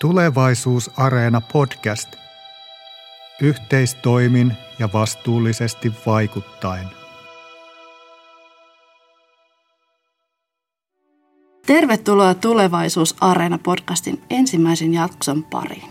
Tulevaisuusareena 0.00 1.40
podcast. 1.40 2.08
Yhteistoimin 3.42 4.52
ja 4.78 4.88
vastuullisesti 4.92 5.92
vaikuttaen. 6.06 6.86
Tervetuloa 11.66 12.34
Tulevaisuusareena 12.34 13.58
podcastin 13.58 14.22
ensimmäisen 14.30 14.94
jakson 14.94 15.44
pariin. 15.44 15.88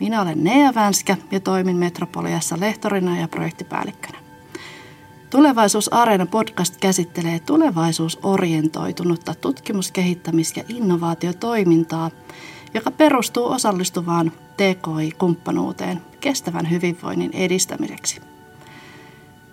Minä 0.00 0.22
olen 0.22 0.44
Nea 0.44 0.74
Vänskä 0.74 1.16
ja 1.30 1.40
toimin 1.40 1.76
Metropoliassa 1.76 2.60
lehtorina 2.60 3.20
ja 3.20 3.28
projektipäällikkönä. 3.28 4.18
Tulevaisuusareena 5.30 6.26
podcast 6.26 6.76
käsittelee 6.76 7.40
tulevaisuusorientoitunutta 7.40 9.34
tutkimus-, 9.34 9.92
kehittämis- 9.92 10.56
ja 10.56 10.64
innovaatiotoimintaa– 10.68 12.10
joka 12.74 12.90
perustuu 12.90 13.46
osallistuvaan 13.46 14.32
TKI-kumppanuuteen 14.56 16.00
kestävän 16.20 16.70
hyvinvoinnin 16.70 17.30
edistämiseksi. 17.34 18.20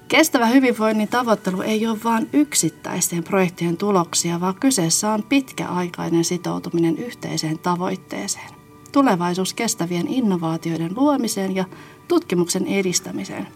Kestävä 0.08 0.46
hyvinvoinnin 0.46 1.08
tavoittelu 1.08 1.62
ei 1.62 1.88
ole 1.88 1.98
vain 2.04 2.30
yksittäisten 2.34 3.24
projektien 3.24 3.78
tuloksia, 3.78 4.40
vaan 4.40 4.56
kyseessä 4.56 5.12
on 5.12 5.24
pitkäaikainen 5.24 6.24
sitoutuminen 6.24 6.98
yhteiseen 6.98 7.60
tavoitteeseen. 7.60 8.50
Tulevaisuus 8.92 9.54
kestävien 9.54 10.08
innovaatioiden 10.08 10.96
luomiseen 10.96 11.56
ja 11.56 11.66
tutkimuksen 12.08 12.68
edistämiseen. 12.68 13.48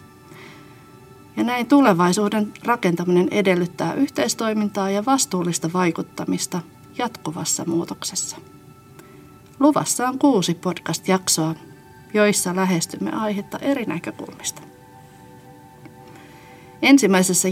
Ja 1.38 1.44
näin 1.44 1.67
tulevaisuuden 1.67 2.53
rakentaminen 2.64 3.28
edellyttää 3.31 3.94
yhteistoimintaa 3.94 4.89
ja 4.89 5.05
vastuullista 5.05 5.70
vaikuttamista 5.73 6.62
jatkuvassa 6.98 7.64
muutoksessa. 7.66 8.38
Luvassa 9.62 10.08
on 10.08 10.20
kuusi 10.20 10.54
podcast-jaksoa, 10.54 11.56
joissa 12.14 12.56
lähestymme 12.56 13.12
aihetta 13.12 13.58
eri 13.58 13.86
näkökulmista. 13.86 14.62
Ensimmäisessä 16.81 17.48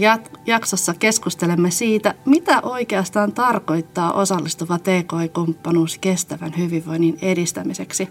jaksossa 0.46 0.94
keskustelemme 0.94 1.70
siitä, 1.70 2.14
mitä 2.24 2.60
oikeastaan 2.60 3.32
tarkoittaa 3.32 4.12
osallistuva 4.12 4.78
TKI-kumppanuus 4.78 5.98
kestävän 5.98 6.52
hyvinvoinnin 6.58 7.18
edistämiseksi. 7.22 8.08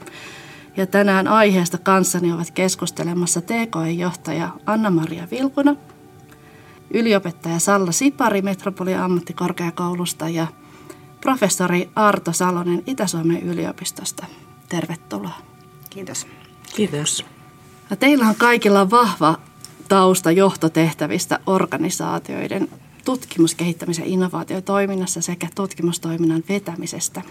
Ja 0.78 0.86
tänään 0.88 1.28
aiheesta 1.28 1.78
kanssani 1.78 2.34
ovat 2.34 2.52
keskustelemassa 2.52 3.42
TKI-johtaja 3.42 4.50
Anna-Maria 4.66 5.28
Vilkuna, 5.32 5.76
yliopettaja 6.94 7.60
Salla 7.60 7.92
Sipari 7.92 8.42
Metropolian 8.42 9.04
ammattikorkeakoulusta 9.04 10.30
ja 10.30 10.48
professori 11.22 11.90
Arto 11.96 12.34
Salonen 12.34 12.84
Itä-Suomen 12.88 13.44
yliopistosta. 13.44 14.26
Tervetuloa. 14.70 15.38
Kiitos. 15.90 16.28
Kiitos. 16.76 17.26
Ja 17.90 17.96
teillä 17.96 18.28
on 18.28 18.36
kaikilla 18.36 18.90
vahva 18.90 19.36
tausta 19.88 20.32
johtotehtävistä 20.32 21.40
organisaatioiden 21.46 22.70
tutkimus-, 23.06 23.56
kehittämisen 23.56 24.06
ja 24.06 24.12
innovaatiotoiminnassa 24.12 25.22
sekä 25.22 25.48
tutkimustoiminnan 25.56 26.44
vetämisestä. 26.50 27.22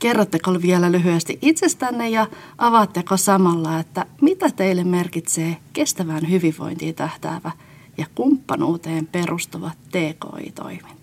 Kerrotteko 0.00 0.62
vielä 0.62 0.92
lyhyesti 0.92 1.38
itsestänne 1.42 2.08
ja 2.10 2.26
avaatteko 2.58 3.16
samalla, 3.16 3.78
että 3.78 4.06
mitä 4.20 4.50
teille 4.50 4.84
merkitsee 4.84 5.56
kestävään 5.72 6.30
hyvinvointiin 6.30 6.94
tähtäävä 6.94 7.50
ja 7.98 8.06
kumppanuuteen 8.14 9.06
perustuva 9.06 9.70
TKI-toiminta? 9.88 10.97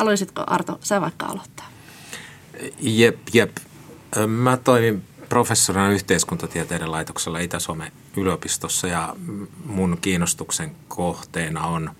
Haluaisitko 0.00 0.44
Arto, 0.46 0.78
sä 0.82 1.00
vaikka 1.00 1.26
aloittaa? 1.26 1.66
Jep, 2.80 3.18
jep. 3.32 3.56
Mä 4.26 4.56
toimin 4.56 5.02
professorina 5.28 5.90
yhteiskuntatieteiden 5.90 6.92
laitoksella 6.92 7.38
Itä-Suomen 7.38 7.92
yliopistossa 8.16 8.86
ja 8.86 9.16
mun 9.64 9.98
kiinnostuksen 10.00 10.76
kohteena 10.88 11.66
on 11.66 11.90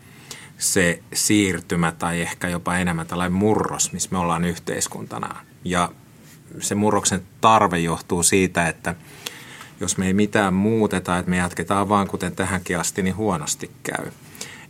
se 0.59 1.03
siirtymä 1.13 1.93
tai 1.93 2.21
ehkä 2.21 2.49
jopa 2.49 2.77
enemmän 2.77 3.07
tällainen 3.07 3.33
murros, 3.33 3.93
missä 3.93 4.09
me 4.13 4.19
ollaan 4.19 4.45
yhteiskuntana. 4.45 5.37
Ja 5.65 5.93
se 6.61 6.75
murroksen 6.75 7.23
tarve 7.41 7.79
johtuu 7.79 8.23
siitä, 8.23 8.69
että 8.69 8.95
jos 9.81 9.97
me 9.97 10.07
ei 10.07 10.15
mitään 10.15 10.55
muuteta, 10.55 11.19
että 11.19 11.31
me 11.31 11.37
jatketaan 11.37 11.89
vaan 11.89 12.09
kuten 12.09 12.37
tähänkin 12.37 12.79
asti, 12.79 13.03
niin 13.03 13.17
huonosti 13.17 13.71
käy. 13.83 14.11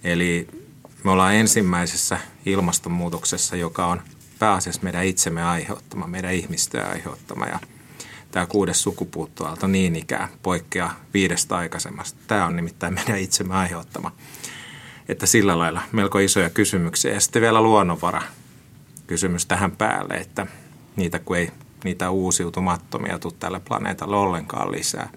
Eli 0.05 0.60
me 1.05 1.11
ollaan 1.11 1.35
ensimmäisessä 1.35 2.19
ilmastonmuutoksessa, 2.47 3.57
joka 3.57 3.87
on 3.87 4.03
pääasiassa 4.39 4.83
meidän 4.83 5.05
itsemme 5.05 5.43
aiheuttama, 5.43 6.07
meidän 6.07 6.35
ihmisten 6.35 6.87
aiheuttama. 6.87 7.47
Ja 7.47 7.59
tämä 8.31 8.47
kuudes 8.47 8.83
sukupuuttoaalto 8.83 9.67
niin 9.67 9.97
ikään 9.97 10.29
poikkeaa 10.43 11.01
viidestä 11.15 11.57
aikaisemmasta. 11.57 12.19
Tämä 12.27 12.47
on 12.47 12.57
nimittäin 12.57 12.95
meidän 12.95 13.19
itsemme 13.19 13.55
aiheuttama. 13.55 14.13
Että 15.09 15.27
sillä 15.27 15.59
lailla 15.59 15.83
melko 15.93 16.19
isoja 16.19 16.51
kysymyksiä. 16.51 17.13
Ja 17.13 17.21
sitten 17.21 17.43
vielä 17.43 17.63
luonnonvara 17.63 18.23
kysymys 19.07 19.47
tähän 19.47 19.73
päälle, 19.73 20.15
että 20.15 20.47
niitä 20.97 21.19
kun 21.19 21.37
ei 21.37 21.51
niitä 21.85 22.11
uusiutumattomia 22.11 23.19
tule 23.19 23.35
tälle 23.39 23.61
planeetalle 23.61 24.17
ollenkaan 24.17 24.73
lisää. 24.73 25.11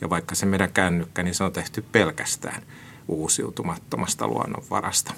Ja 0.00 0.10
vaikka 0.10 0.34
se 0.34 0.46
meidän 0.46 0.72
kännykkä, 0.72 1.22
niin 1.22 1.34
se 1.34 1.44
on 1.44 1.52
tehty 1.52 1.84
pelkästään– 1.92 2.62
uusiutumattomasta 3.10 4.28
luonnonvarasta. 4.28 5.14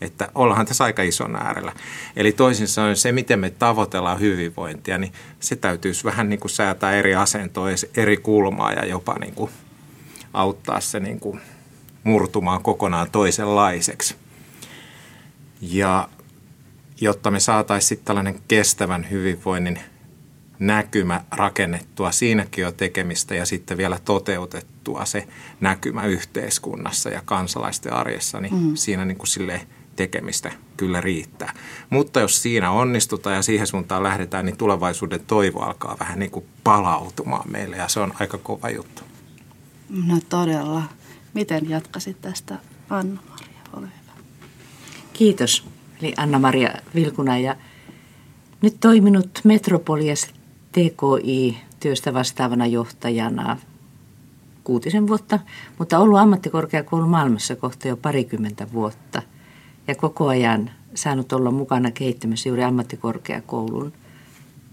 Että 0.00 0.28
ollaan 0.34 0.66
tässä 0.66 0.84
aika 0.84 1.02
ison 1.02 1.36
äärellä. 1.36 1.72
Eli 2.16 2.32
toisin 2.32 2.68
sanoen 2.68 2.96
se, 2.96 3.12
miten 3.12 3.38
me 3.38 3.50
tavoitellaan 3.50 4.20
hyvinvointia, 4.20 4.98
niin 4.98 5.12
se 5.40 5.56
täytyisi 5.56 6.04
vähän 6.04 6.28
niin 6.28 6.40
kuin 6.40 6.50
säätää 6.50 6.92
eri 6.92 7.14
asentoa, 7.14 7.68
eri 7.96 8.16
kulmaa 8.16 8.72
ja 8.72 8.86
jopa 8.86 9.18
niin 9.18 9.34
kuin 9.34 9.50
auttaa 10.34 10.80
se 10.80 11.00
niin 11.00 11.20
kuin 11.20 11.40
murtumaan 12.04 12.62
kokonaan 12.62 13.10
toisenlaiseksi. 13.10 14.16
Ja 15.60 16.08
jotta 17.00 17.30
me 17.30 17.40
saataisiin 17.40 18.00
tällainen 18.04 18.40
kestävän 18.48 19.10
hyvinvoinnin 19.10 19.80
näkymä 20.58 21.24
rakennettua, 21.30 22.12
siinäkin 22.12 22.66
on 22.66 22.74
tekemistä 22.74 23.34
ja 23.34 23.46
sitten 23.46 23.76
vielä 23.76 23.98
toteutettua 24.04 25.04
se 25.04 25.28
näkymä 25.60 26.04
yhteiskunnassa 26.04 27.10
ja 27.10 27.22
kansalaisten 27.24 27.92
arjessa, 27.92 28.40
niin 28.40 28.54
mm. 28.54 28.74
siinä 28.74 29.04
niin 29.04 29.18
kuin 29.18 29.28
silleen 29.28 29.60
tekemistä 29.96 30.52
kyllä 30.76 31.00
riittää. 31.00 31.52
Mutta 31.90 32.20
jos 32.20 32.42
siinä 32.42 32.70
onnistutaan 32.70 33.36
ja 33.36 33.42
siihen 33.42 33.66
suuntaan 33.66 34.02
lähdetään, 34.02 34.46
niin 34.46 34.56
tulevaisuuden 34.56 35.20
toivo 35.26 35.60
alkaa 35.60 35.96
vähän 36.00 36.18
niin 36.18 36.30
kuin 36.30 36.46
palautumaan 36.64 37.50
meille 37.50 37.76
ja 37.76 37.88
se 37.88 38.00
on 38.00 38.12
aika 38.20 38.38
kova 38.38 38.70
juttu. 38.70 39.02
No 40.06 40.18
todella. 40.28 40.82
Miten 41.34 41.70
jatkasit 41.70 42.20
tästä 42.20 42.58
Anna-Maria? 42.90 43.60
Ole 43.72 43.86
hyvä. 43.86 44.12
Kiitos. 45.12 45.64
Eli 46.02 46.14
Anna-Maria 46.16 46.70
Vilkuna 46.94 47.38
ja 47.38 47.56
nyt 48.62 48.76
toiminut 48.80 49.40
Metropolias 49.44 50.34
TKI-työstä 50.76 52.14
vastaavana 52.14 52.66
johtajana 52.66 53.58
kuutisen 54.64 55.08
vuotta, 55.08 55.38
mutta 55.78 55.98
ollut 55.98 56.18
ammattikorkeakoulun 56.18 57.08
maailmassa 57.08 57.56
kohta 57.56 57.88
jo 57.88 57.96
parikymmentä 57.96 58.66
vuotta. 58.72 59.22
Ja 59.88 59.94
koko 59.94 60.28
ajan 60.28 60.70
saanut 60.94 61.32
olla 61.32 61.50
mukana 61.50 61.90
kehittämässä 61.90 62.48
juuri 62.48 62.64
ammattikorkeakoulun 62.64 63.92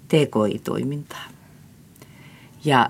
TKI-toimintaa. 0.08 1.26
Ja 2.66 2.90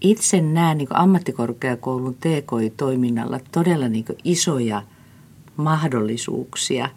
itse 0.00 0.40
näen 0.40 0.78
niin 0.78 0.88
ammattikorkeakoulun 0.90 2.14
TKI-toiminnalla 2.14 3.40
todella 3.52 3.88
niin 3.88 4.04
isoja 4.24 4.82
mahdollisuuksia 5.56 6.88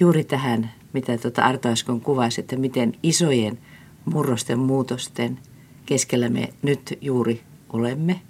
juuri 0.00 0.24
tähän, 0.24 0.70
mitä 0.92 1.18
tuota 1.18 1.42
Arto 1.42 1.68
äsken 1.68 2.00
kuvasi, 2.00 2.40
että 2.40 2.56
miten 2.56 2.92
isojen– 3.02 3.58
murrosten 4.06 4.58
muutosten 4.58 5.38
keskellä 5.86 6.28
me 6.28 6.48
nyt 6.62 6.98
juuri 7.00 7.42
olemme 7.72 8.20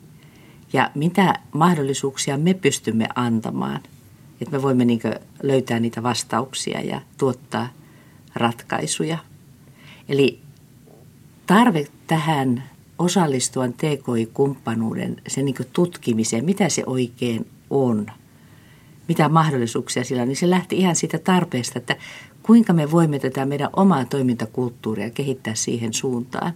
ja 0.72 0.90
mitä 0.94 1.34
mahdollisuuksia 1.52 2.38
me 2.38 2.54
pystymme 2.54 3.08
antamaan, 3.14 3.80
että 4.40 4.56
me 4.56 4.62
voimme 4.62 4.84
niin 4.84 5.00
löytää 5.42 5.80
niitä 5.80 6.02
vastauksia 6.02 6.80
ja 6.80 7.00
tuottaa 7.18 7.68
ratkaisuja. 8.34 9.18
Eli 10.08 10.40
tarve 11.46 11.86
tähän 12.06 12.62
osallistuvan 12.98 13.72
TKI-kumppanuuden, 13.72 15.16
sen 15.28 15.44
niin 15.44 15.54
tutkimiseen, 15.72 16.44
mitä 16.44 16.68
se 16.68 16.82
oikein 16.86 17.46
on, 17.70 18.06
mitä 19.08 19.28
mahdollisuuksia 19.28 20.04
sillä 20.04 20.22
on, 20.22 20.28
niin 20.28 20.36
se 20.36 20.50
lähti 20.50 20.76
ihan 20.76 20.96
siitä 20.96 21.18
tarpeesta, 21.18 21.78
että 21.78 21.96
kuinka 22.46 22.72
me 22.72 22.90
voimme 22.90 23.18
tätä 23.18 23.46
meidän 23.46 23.70
omaa 23.72 24.04
toimintakulttuuria 24.04 25.10
kehittää 25.10 25.54
siihen 25.54 25.94
suuntaan, 25.94 26.52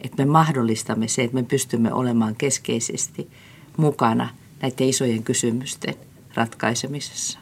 että 0.00 0.24
me 0.24 0.30
mahdollistamme 0.30 1.08
se, 1.08 1.22
että 1.24 1.34
me 1.34 1.42
pystymme 1.42 1.92
olemaan 1.92 2.36
keskeisesti 2.36 3.30
mukana 3.76 4.28
näiden 4.62 4.88
isojen 4.88 5.22
kysymysten 5.22 5.94
ratkaisemisessa. 6.34 7.38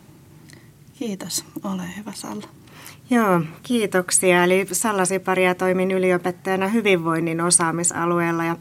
Kiitos. 0.99 1.44
Ole 1.64 1.82
hyvä 1.96 2.12
Salla. 2.14 2.49
Joo, 3.10 3.40
kiitoksia. 3.62 4.44
Eli 4.44 4.66
Salla 4.72 5.05
Siparia 5.05 5.55
toimin 5.55 5.90
yliopettajana 5.90 6.69
hyvinvoinnin 6.69 7.40
osaamisalueella 7.40 8.44
ja 8.44 8.56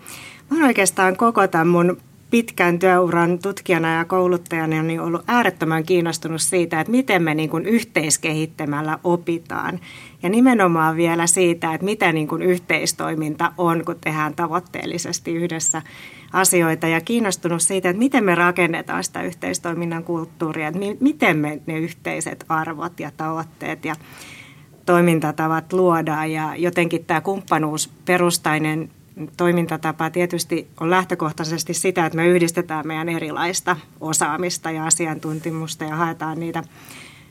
mä 0.49 0.65
oikeastaan 0.67 1.17
koko 1.17 1.47
tämän 1.47 1.67
mun 1.67 1.97
pitkän 2.31 2.80
työuran 2.80 3.39
tutkijana 3.39 3.95
ja 3.95 4.06
kouluttajana 4.06 4.83
niin 4.83 5.01
ollut 5.01 5.24
äärettömän 5.28 5.83
kiinnostunut 5.83 6.42
siitä, 6.42 6.81
että 6.81 6.92
miten 6.92 7.24
me 7.24 7.36
niin 7.36 7.50
kuin 7.50 7.66
yhteiskehittämällä 7.66 9.00
opitaan. 9.04 9.80
Ja 10.24 10.30
nimenomaan 10.30 10.95
vielä 10.95 11.28
siitä, 11.28 11.74
että 11.74 11.86
mitä 11.86 12.12
niin 12.12 12.28
kuin 12.28 12.42
yhteistoiminta 12.42 13.51
on, 13.57 13.86
kun 13.86 13.95
tehdään 14.01 14.36
tavoitteellisesti 14.36 15.33
yhdessä 15.36 15.81
asioita. 16.33 16.88
Ja 16.88 17.01
kiinnostunut 17.01 17.62
siitä, 17.62 17.89
että 17.89 18.00
miten 18.00 18.24
me 18.24 18.36
rakennetaan 18.36 19.04
sitä 19.04 19.24
yhteistoiminnan 19.24 20.04
kulttuuria, 20.04 20.68
että 20.68 20.80
miten 21.00 21.38
me 21.38 21.62
ne 21.66 21.80
yhteiset 21.80 22.45
arvot 22.50 23.00
ja 23.00 23.12
tavoitteet 23.18 23.86
ja 23.86 23.95
toimintatavat 24.86 25.74
luodaan. 25.74 26.31
Ja 26.31 26.56
jotenkin 26.56 27.06
tämä 27.06 27.22
kumppanuusperustainen 27.22 28.89
toimintatapa 29.37 30.09
tietysti 30.09 30.67
on 30.79 30.89
lähtökohtaisesti 30.89 31.73
sitä, 31.73 32.05
että 32.05 32.15
me 32.15 32.27
yhdistetään 32.27 32.87
meidän 32.87 33.09
erilaista 33.09 33.77
osaamista 33.99 34.71
ja 34.71 34.85
asiantuntimusta 34.85 35.83
ja 35.83 35.95
haetaan 35.95 36.39
niitä 36.39 36.63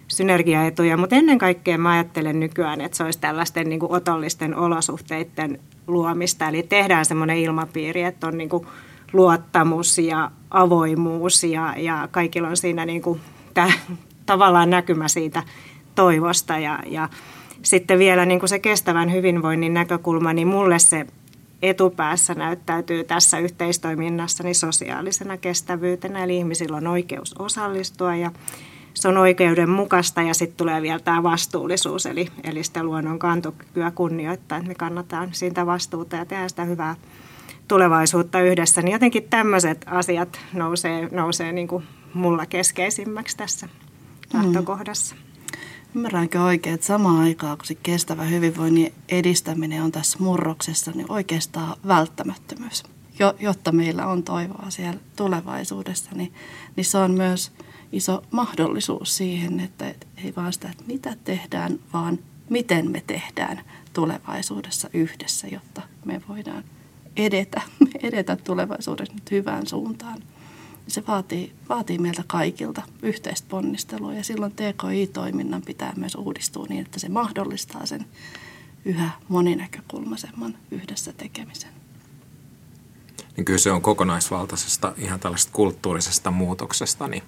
synergiaetuja, 0.08 0.96
mutta 0.96 1.16
ennen 1.16 1.38
kaikkea 1.38 1.78
mä 1.78 1.90
ajattelen 1.90 2.40
nykyään, 2.40 2.80
että 2.80 2.96
se 2.96 3.04
olisi 3.04 3.20
tällaisten 3.20 3.68
niin 3.68 3.80
kuin 3.80 3.92
otollisten 3.92 4.56
olosuhteiden 4.56 5.60
luomista, 5.86 6.48
eli 6.48 6.62
tehdään 6.62 7.04
semmoinen 7.04 7.38
ilmapiiri, 7.38 8.02
että 8.02 8.26
on 8.26 8.38
niin 8.38 8.48
kuin 8.48 8.66
luottamus 9.12 9.98
ja 9.98 10.30
avoimuus 10.50 11.44
ja, 11.44 11.74
ja 11.76 12.08
kaikilla 12.10 12.48
on 12.48 12.56
siinä 12.56 12.86
niin 12.86 13.02
kuin 13.02 13.20
tämä, 13.54 13.72
tavallaan 14.26 14.70
näkymä 14.70 15.08
siitä 15.08 15.42
toivosta. 15.94 16.58
Ja, 16.58 16.78
ja 16.86 17.08
sitten 17.62 17.98
vielä 17.98 18.26
niin 18.26 18.40
kuin 18.40 18.48
se 18.48 18.58
kestävän 18.58 19.12
hyvinvoinnin 19.12 19.74
näkökulma, 19.74 20.32
niin 20.32 20.48
mulle 20.48 20.78
se 20.78 21.06
etupäässä 21.62 22.34
näyttäytyy 22.34 23.04
tässä 23.04 23.38
yhteistoiminnassa 23.38 24.42
niin 24.42 24.54
sosiaalisena 24.54 25.36
kestävyytenä, 25.36 26.24
eli 26.24 26.36
ihmisillä 26.36 26.76
on 26.76 26.86
oikeus 26.86 27.34
osallistua 27.38 28.16
ja 28.16 28.30
se 28.94 29.08
on 29.08 29.16
oikeudenmukaista 29.16 30.22
ja 30.22 30.34
sitten 30.34 30.56
tulee 30.56 30.82
vielä 30.82 30.98
tämä 30.98 31.22
vastuullisuus, 31.22 32.06
eli, 32.06 32.28
eli 32.44 32.64
sitä 32.64 32.84
luonnon 32.84 33.18
kantokykyä 33.18 33.90
kunnioittaa, 33.90 34.58
että 34.58 34.68
me 34.68 34.74
kannataan 34.74 35.28
siitä 35.32 35.66
vastuuta 35.66 36.16
ja 36.16 36.24
tehdään 36.24 36.50
sitä 36.50 36.64
hyvää 36.64 36.96
tulevaisuutta 37.68 38.40
yhdessä. 38.40 38.82
Niin 38.82 38.92
jotenkin 38.92 39.26
tämmöiset 39.30 39.84
asiat 39.86 40.40
nousee, 40.52 41.08
nousee 41.12 41.52
niin 41.52 41.68
kuin 41.68 41.84
mulla 42.14 42.46
keskeisimmäksi 42.46 43.36
tässä 43.36 43.66
mm. 43.66 43.72
lähtökohdassa. 44.38 45.14
Mm. 45.14 45.29
Ymmärränkö 45.94 46.42
oikein, 46.42 46.75
että 46.75 46.87
samaan 46.87 47.20
aikaan 47.20 47.58
kun 47.58 47.66
se 47.66 47.75
kestävä 47.75 48.25
hyvinvoinnin 48.25 48.92
edistäminen 49.08 49.82
on 49.82 49.92
tässä 49.92 50.19
murroksessa, 50.20 50.90
niin 50.94 51.12
oikeastaan 51.12 51.76
välttämättömyys, 51.87 52.82
jo, 53.19 53.34
jotta 53.40 53.72
meillä 53.72 54.06
on 54.06 54.22
toivoa 54.22 54.66
siellä 54.69 55.00
tulevaisuudessa, 55.16 56.10
niin, 56.14 56.32
niin 56.76 56.84
se 56.84 56.98
on 56.98 57.10
myös 57.10 57.52
iso 57.92 58.22
mahdollisuus 58.31 59.16
siihen, 59.16 59.60
että 59.60 59.94
ei 60.25 60.32
vaan 60.37 60.52
sitä, 60.52 60.69
että 60.69 60.84
mitä 60.87 61.16
tehdään, 61.25 61.78
vaan 61.92 62.19
miten 62.50 62.90
me 62.90 63.02
tehdään 63.06 63.60
tulevaisuudessa 63.92 64.90
yhdessä, 64.92 65.46
jotta 65.46 65.82
me 66.04 66.20
voidaan 66.28 66.64
edetä, 67.16 67.62
edetä 68.02 68.37
tulevaisuudessa 68.37 69.14
nyt 69.14 69.31
hyvään 69.31 69.66
suuntaan 69.66 70.22
se 70.88 71.06
vaatii, 71.06 71.52
vaatii 71.68 71.98
meiltä 71.98 72.24
kaikilta 72.26 72.82
yhteistä 73.02 73.48
ponnistelua 73.48 74.14
ja 74.14 74.24
silloin 74.24 74.52
TKI-toiminnan 74.52 75.62
pitää 75.62 75.92
myös 75.96 76.14
uudistua 76.14 76.66
niin, 76.68 76.84
että 76.84 77.00
se 77.00 77.08
mahdollistaa 77.08 77.86
sen 77.86 78.04
yhä 78.84 79.10
moninäkökulmaisemman 79.28 80.58
yhdessä 80.70 81.12
tekemisen. 81.12 81.70
Niin 83.36 83.44
kyllä 83.44 83.58
se 83.58 83.72
on 83.72 83.82
kokonaisvaltaisesta 83.82 84.92
ihan 84.96 85.20
tällaista 85.20 85.52
kulttuurisesta 85.52 86.30
muutoksesta, 86.30 87.08
niin 87.08 87.22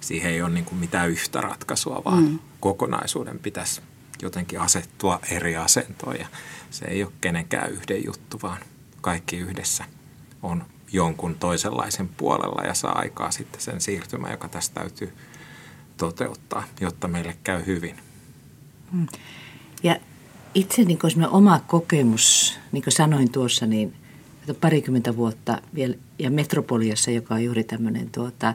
siihen 0.00 0.32
ei 0.32 0.42
ole 0.42 0.50
niin 0.50 0.64
kuin 0.64 0.78
mitään 0.78 1.10
yhtä 1.10 1.40
ratkaisua, 1.40 2.02
vaan 2.04 2.22
mm. 2.22 2.38
kokonaisuuden 2.60 3.38
pitäisi 3.38 3.80
jotenkin 4.22 4.60
asettua 4.60 5.20
eri 5.30 5.56
asentoon 5.56 6.16
ja 6.16 6.26
se 6.70 6.84
ei 6.84 7.04
ole 7.04 7.12
kenenkään 7.20 7.70
yhden 7.70 8.04
juttu, 8.04 8.38
vaan 8.42 8.58
kaikki 9.00 9.36
yhdessä 9.36 9.84
on 10.42 10.64
jonkun 10.92 11.34
toisenlaisen 11.34 12.08
puolella 12.08 12.62
ja 12.66 12.74
saa 12.74 12.98
aikaa 12.98 13.30
sitten 13.30 13.60
sen 13.60 13.80
siirtymän, 13.80 14.30
joka 14.30 14.48
tästä 14.48 14.80
täytyy 14.80 15.12
toteuttaa, 15.96 16.64
jotta 16.80 17.08
meille 17.08 17.36
käy 17.44 17.66
hyvin. 17.66 17.96
Hmm. 18.92 19.06
Ja 19.82 19.96
itse 20.54 20.84
niin 20.84 20.98
kuin 20.98 21.28
oma 21.28 21.60
kokemus, 21.66 22.58
niin 22.72 22.84
kuin 22.84 22.94
sanoin 22.94 23.32
tuossa, 23.32 23.66
niin 23.66 23.94
parikymmentä 24.60 25.16
vuotta 25.16 25.62
vielä, 25.74 25.94
ja 26.18 26.30
Metropoliassa, 26.30 27.10
joka 27.10 27.34
on 27.34 27.44
juuri 27.44 27.64
tämmöinen 27.64 28.10
tuota, 28.10 28.54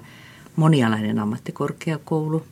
monialainen 0.56 1.20
ammattikorkeakoulu, 1.20 2.44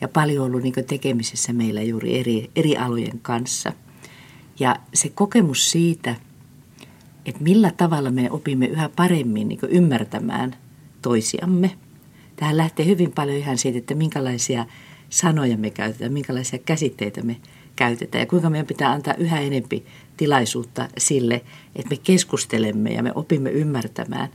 ja 0.00 0.08
paljon 0.08 0.46
ollut 0.46 0.62
niin 0.62 0.74
tekemisessä 0.86 1.52
meillä 1.52 1.82
juuri 1.82 2.18
eri, 2.18 2.50
eri 2.56 2.76
alojen 2.76 3.20
kanssa. 3.22 3.72
Ja 4.60 4.76
se 4.94 5.08
kokemus 5.08 5.70
siitä– 5.70 6.14
että 7.26 7.42
millä 7.42 7.72
tavalla 7.76 8.10
me 8.10 8.30
opimme 8.30 8.66
yhä 8.66 8.90
paremmin 8.96 9.48
niin 9.48 9.60
ymmärtämään 9.68 10.56
toisiamme. 11.02 11.70
Tähän 12.36 12.56
lähtee 12.56 12.86
hyvin 12.86 13.12
paljon 13.12 13.36
ihan 13.36 13.58
siitä, 13.58 13.78
että 13.78 13.94
minkälaisia 13.94 14.66
sanoja 15.10 15.56
me 15.56 15.70
käytetään, 15.70 16.12
minkälaisia 16.12 16.58
käsitteitä 16.58 17.22
me 17.22 17.36
käytetään 17.76 18.22
ja 18.22 18.26
kuinka 18.26 18.50
meidän 18.50 18.66
pitää 18.66 18.90
antaa 18.90 19.14
yhä 19.14 19.40
enempi 19.40 19.84
tilaisuutta 20.16 20.88
sille, 20.98 21.34
että 21.76 21.90
me 21.90 21.96
keskustelemme 21.96 22.90
ja 22.90 23.02
me 23.02 23.12
opimme 23.14 23.50
ymmärtämään 23.50 24.28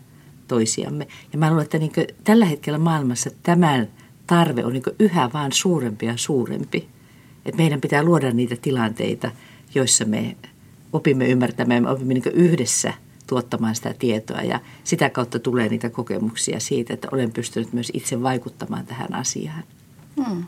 toisiamme. 0.47 1.07
Ja 1.33 1.39
mä 1.39 1.49
luulen, 1.49 1.63
että 1.63 1.77
niin 1.77 1.91
tällä 2.23 2.45
hetkellä 2.45 2.79
maailmassa 2.79 3.29
tämän 3.43 3.87
tarve 4.27 4.65
on 4.65 4.73
niin 4.73 4.83
yhä 4.99 5.29
vaan 5.33 5.51
suurempi 5.51 6.05
ja 6.05 6.17
suurempi. 6.17 6.87
Että 7.45 7.57
meidän 7.57 7.81
pitää 7.81 8.03
luoda 8.03 8.31
niitä 8.31 8.55
tilanteita, 8.61 9.31
joissa 9.75 10.05
me 10.05 10.35
opimme 10.93 11.27
ymmärtämään, 11.27 11.83
me 11.83 11.89
opimme 11.89 12.13
niin 12.13 12.33
yhdessä 12.33 12.93
tuottamaan 13.27 13.75
sitä 13.75 13.93
tietoa 13.99 14.41
ja 14.41 14.59
sitä 14.83 15.09
kautta 15.09 15.39
tulee 15.39 15.69
niitä 15.69 15.89
kokemuksia 15.89 16.59
siitä, 16.59 16.93
että 16.93 17.07
olen 17.11 17.31
pystynyt 17.31 17.73
myös 17.73 17.91
itse 17.93 18.23
vaikuttamaan 18.23 18.85
tähän 18.85 19.13
asiaan. 19.13 19.63
Hmm. 20.25 20.43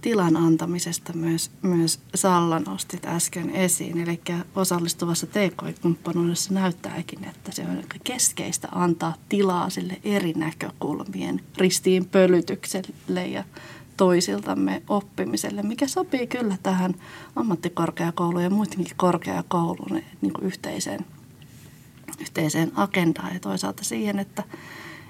Tilan 0.00 0.36
antamisesta 0.36 1.12
myös, 1.12 1.50
myös 1.62 2.00
Salla 2.14 2.58
nostit 2.58 3.04
äsken 3.04 3.50
esiin, 3.50 3.98
eli 3.98 4.20
osallistuvassa 4.54 5.26
TK-kumppanuudessa 5.26 6.54
näyttääkin, 6.54 7.24
että 7.24 7.52
se 7.52 7.62
on 7.62 7.82
keskeistä 8.04 8.68
antaa 8.72 9.14
tilaa 9.28 9.70
sille 9.70 10.00
eri 10.04 10.32
näkökulmien 10.32 11.40
ristiin 11.56 12.04
pölytykselle 12.04 13.26
ja 13.26 13.44
toisiltamme 13.96 14.82
oppimiselle, 14.88 15.62
mikä 15.62 15.86
sopii 15.86 16.26
kyllä 16.26 16.56
tähän 16.62 16.94
ammattikorkeakouluun 17.36 18.42
ja 18.42 18.50
muidenkin 18.50 18.96
korkeakoulun 18.96 20.02
niin 20.20 20.32
kuin 20.32 20.46
yhteiseen, 20.46 21.06
yhteiseen 22.20 22.72
agendaan 22.74 23.34
ja 23.34 23.40
toisaalta 23.40 23.84
siihen, 23.84 24.18
että, 24.18 24.42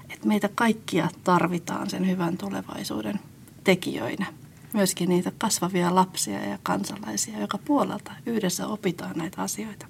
että 0.09 0.27
meitä 0.27 0.49
kaikkia 0.55 1.09
tarvitaan 1.23 1.89
sen 1.89 2.07
hyvän 2.07 2.37
tulevaisuuden 2.37 3.19
tekijöinä. 3.63 4.25
Myöskin 4.73 5.09
niitä 5.09 5.31
kasvavia 5.37 5.95
lapsia 5.95 6.45
ja 6.45 6.59
kansalaisia, 6.63 7.39
joka 7.39 7.57
puolelta 7.57 8.11
yhdessä 8.25 8.67
opitaan 8.67 9.17
näitä 9.17 9.41
asioita. 9.41 9.87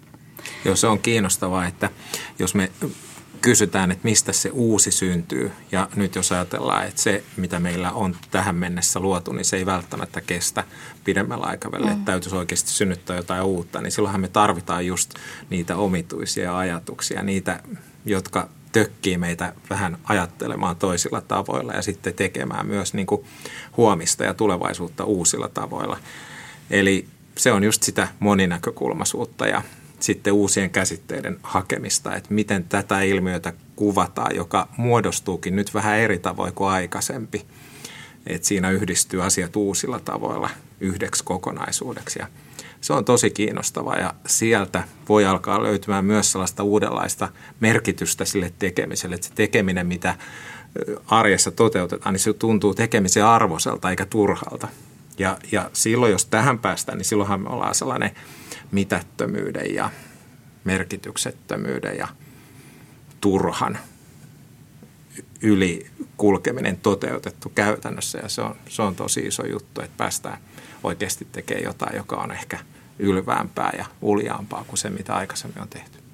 Joo, 0.66 0.75
se 0.75 0.88
on 0.88 1.00
kiinnostavaa, 1.00 1.66
että 1.66 1.89
jos 2.39 2.56
me 2.56 2.72
kysytään, 3.48 3.92
että 3.92 4.08
mistä 4.08 4.34
se 4.34 4.50
uusi 4.54 4.92
syntyy. 4.92 5.51
Ja 5.72 5.89
nyt 5.96 6.16
jos 6.16 6.32
ajatellaan, 6.32 6.88
että 6.88 7.01
se, 7.01 7.24
mitä 7.38 7.60
meillä 7.60 7.92
on 7.92 8.16
tähän 8.32 8.56
mennessä 8.56 9.00
luotu, 9.00 9.32
niin 9.32 9.46
se 9.46 9.58
ei 9.58 9.66
välttämättä 9.66 10.22
kestä 10.22 10.63
pidemmällä 11.04 11.46
aikavälillä, 11.46 11.92
mm. 11.92 11.98
että 11.98 12.12
täytyisi 12.12 12.36
oikeasti 12.36 12.70
synnyttää 12.70 13.16
jotain 13.16 13.44
uutta, 13.44 13.82
niin 13.82 13.92
silloinhan 13.92 14.22
me 14.22 14.27
tarvitaan 14.27 14.86
just 14.86 15.13
niitä 15.50 15.75
omituisia 15.75 16.58
ajatuksia, 16.58 17.24
niitä, 17.24 17.63
jotka 18.06 18.50
tökkii 18.72 19.18
meitä 19.18 19.54
vähän 19.70 19.98
ajattelemaan 20.04 20.75
toisilla 20.75 21.22
tavoilla 21.22 21.74
ja 21.74 21.82
sitten 21.82 22.13
tekemään 22.13 22.68
myös 22.68 22.94
niin 22.94 23.08
kuin 23.08 23.25
huomista 23.77 24.24
ja 24.24 24.34
tulevaisuutta 24.34 25.04
uusilla 25.04 25.50
tavoilla. 25.50 25.98
Eli 26.70 27.08
se 27.38 27.51
on 27.51 27.63
just 27.63 27.84
sitä 27.84 28.08
moninäkökulmaisuutta 28.20 29.48
ja 29.48 29.62
sitten 30.00 30.34
uusien 30.34 30.70
käsitteiden 30.70 31.39
hakemista, 31.44 32.16
että 32.16 32.34
miten 32.34 32.63
tätä 32.63 33.01
ilmiötä 33.01 33.54
kuvataan, 33.75 34.36
joka 34.36 34.68
muodostuukin 34.77 35.56
nyt 35.56 35.74
vähän 35.74 35.98
eri 35.98 36.20
tavoin 36.20 36.54
kuin 36.54 36.70
aikaisempi. 36.70 37.46
Että 38.27 38.48
siinä 38.48 38.72
yhdistyy 38.72 39.24
asiat 39.24 39.56
uusilla 39.56 40.00
tavoilla 40.00 40.50
yhdeksi 40.80 41.24
kokonaisuudeksi. 41.24 42.20
Ja 42.20 42.27
se 42.82 42.94
on 42.94 43.06
tosi 43.06 43.30
kiinnostava 43.30 43.96
ja 43.96 44.13
sieltä 44.27 44.84
voi 45.10 45.25
alkaa 45.25 45.63
löytymään 45.63 46.06
myös 46.06 46.32
sellaista 46.32 46.63
uudenlaista 46.63 47.30
merkitystä 47.60 48.25
sille 48.25 48.54
tekemiselle. 48.60 49.16
Että 49.16 49.27
se 49.27 49.34
tekeminen, 49.34 49.88
mitä 49.88 50.16
arjessa 51.08 51.51
toteutetaan, 51.51 52.13
niin 52.13 52.20
se 52.20 52.34
tuntuu 52.34 52.74
tekemisen 52.74 53.25
arvoiselta 53.25 53.89
eikä 53.89 54.06
turhalta. 54.06 54.68
Ja, 55.18 55.38
ja 55.51 55.70
silloin, 55.74 56.12
jos 56.12 56.25
tähän 56.25 56.60
päästään, 56.60 56.98
niin 56.98 57.06
silloinhan 57.06 57.42
me 57.42 57.50
ollaan 57.50 57.75
sellainen 57.75 58.12
mitättömyyden 58.71 59.75
ja 59.75 59.89
merkityksettömyyden 60.63 61.97
ja 61.97 62.07
turhan 63.21 63.77
yli 65.41 65.88
kulkeminen 66.17 66.77
toteutettu 66.77 67.50
käytännössä 67.55 68.17
ja 68.17 68.29
se 68.29 68.41
on, 68.41 68.55
se 68.69 68.81
on 68.81 68.95
tosi 68.95 69.19
iso 69.19 69.45
juttu, 69.45 69.81
että 69.81 69.97
päästään 69.97 70.38
oikeasti 70.83 71.27
tekemään 71.31 71.63
jotain, 71.63 71.95
joka 71.95 72.15
on 72.15 72.31
ehkä 72.31 72.59
ylväämpää 73.00 73.74
ja 73.77 73.86
uljaampaa 74.01 74.63
kuin 74.63 74.77
se, 74.77 74.89
mitä 74.89 75.15
aikaisemmin 75.15 75.62
on 75.62 75.69
tehty. 75.69 76.07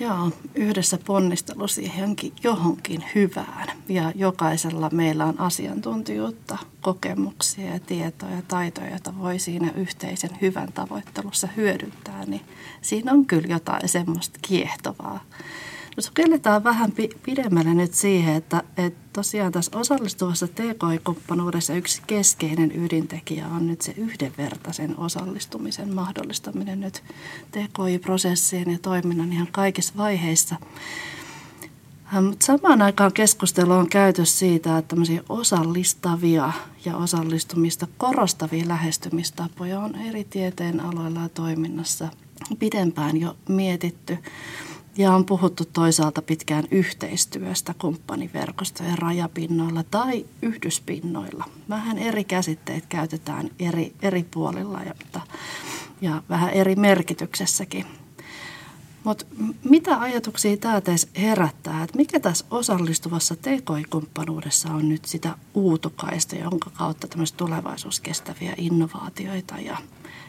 Joo, 0.00 0.30
yhdessä 0.54 0.98
ponnistelu 1.06 1.68
siihenkin 1.68 2.32
johonkin 2.42 3.04
hyvään. 3.14 3.68
Ja 3.88 4.12
jokaisella 4.14 4.90
meillä 4.92 5.24
on 5.24 5.40
asiantuntijuutta, 5.40 6.58
kokemuksia 6.80 7.72
ja 7.74 7.80
tietoja 7.80 8.34
ja 8.34 8.42
taitoja, 8.48 8.90
joita 8.90 9.18
voi 9.18 9.38
siinä 9.38 9.72
yhteisen 9.76 10.30
hyvän 10.42 10.72
tavoittelussa 10.72 11.48
hyödyntää. 11.56 12.24
Niin 12.26 12.40
siinä 12.82 13.12
on 13.12 13.26
kyllä 13.26 13.48
jotain 13.48 13.88
semmoista 13.88 14.38
kiehtovaa. 14.42 15.20
No 15.98 16.02
sukelletaan 16.02 16.64
vähän 16.64 16.92
pidemmälle 17.22 17.74
nyt 17.74 17.94
siihen, 17.94 18.34
että, 18.34 18.62
että 18.76 19.00
tosiaan 19.12 19.52
tässä 19.52 19.78
osallistuvassa 19.78 20.48
TKI-kumppanuudessa 20.48 21.74
yksi 21.74 22.02
keskeinen 22.06 22.84
ydintekijä 22.84 23.46
on 23.46 23.66
nyt 23.66 23.80
se 23.80 23.94
yhdenvertaisen 23.96 24.98
osallistumisen 24.98 25.94
mahdollistaminen 25.94 26.80
nyt 26.80 27.02
TKI-prosessien 27.50 28.70
ja 28.70 28.78
toiminnan 28.82 29.32
ihan 29.32 29.48
kaikissa 29.52 29.94
vaiheissa. 29.96 30.56
Mutta 32.22 32.46
samaan 32.46 32.82
aikaan 32.82 33.12
keskustelu 33.12 33.72
on 33.72 33.88
käyty 33.88 34.26
siitä, 34.26 34.78
että 34.78 34.88
tämmöisiä 34.88 35.22
osallistavia 35.28 36.52
ja 36.84 36.96
osallistumista 36.96 37.86
korostavia 37.96 38.68
lähestymistapoja 38.68 39.80
on 39.80 39.94
eri 39.94 40.24
tieteen 40.24 40.80
aloilla 40.80 41.20
ja 41.20 41.28
toiminnassa 41.28 42.08
pidempään 42.58 43.20
jo 43.20 43.36
mietitty. 43.48 44.18
Ja 44.98 45.14
on 45.14 45.24
puhuttu 45.24 45.64
toisaalta 45.64 46.22
pitkään 46.22 46.64
yhteistyöstä 46.70 47.74
kumppaniverkostojen 47.78 48.98
rajapinnoilla 48.98 49.82
tai 49.82 50.26
yhdyspinnoilla. 50.42 51.44
Vähän 51.68 51.98
eri 51.98 52.24
käsitteet 52.24 52.86
käytetään 52.86 53.50
eri, 53.58 53.94
eri 54.02 54.22
puolilla 54.30 54.80
ja, 54.82 54.94
ja 56.00 56.22
vähän 56.28 56.50
eri 56.50 56.76
merkityksessäkin. 56.76 57.86
Mutta 59.04 59.24
mitä 59.64 60.00
ajatuksia 60.00 60.56
tämä 60.56 60.80
teistä 60.80 61.20
herättää, 61.20 61.82
että 61.82 61.96
mikä 61.96 62.20
tässä 62.20 62.44
osallistuvassa 62.50 63.36
TKI-kumppanuudessa 63.36 64.72
on 64.72 64.88
nyt 64.88 65.04
sitä 65.04 65.34
uutukaista, 65.54 66.36
jonka 66.36 66.70
kautta 66.70 67.08
tämmöistä 67.08 67.36
tulevaisuuskestäviä 67.36 68.54
innovaatioita 68.56 69.54
ja 69.58 69.76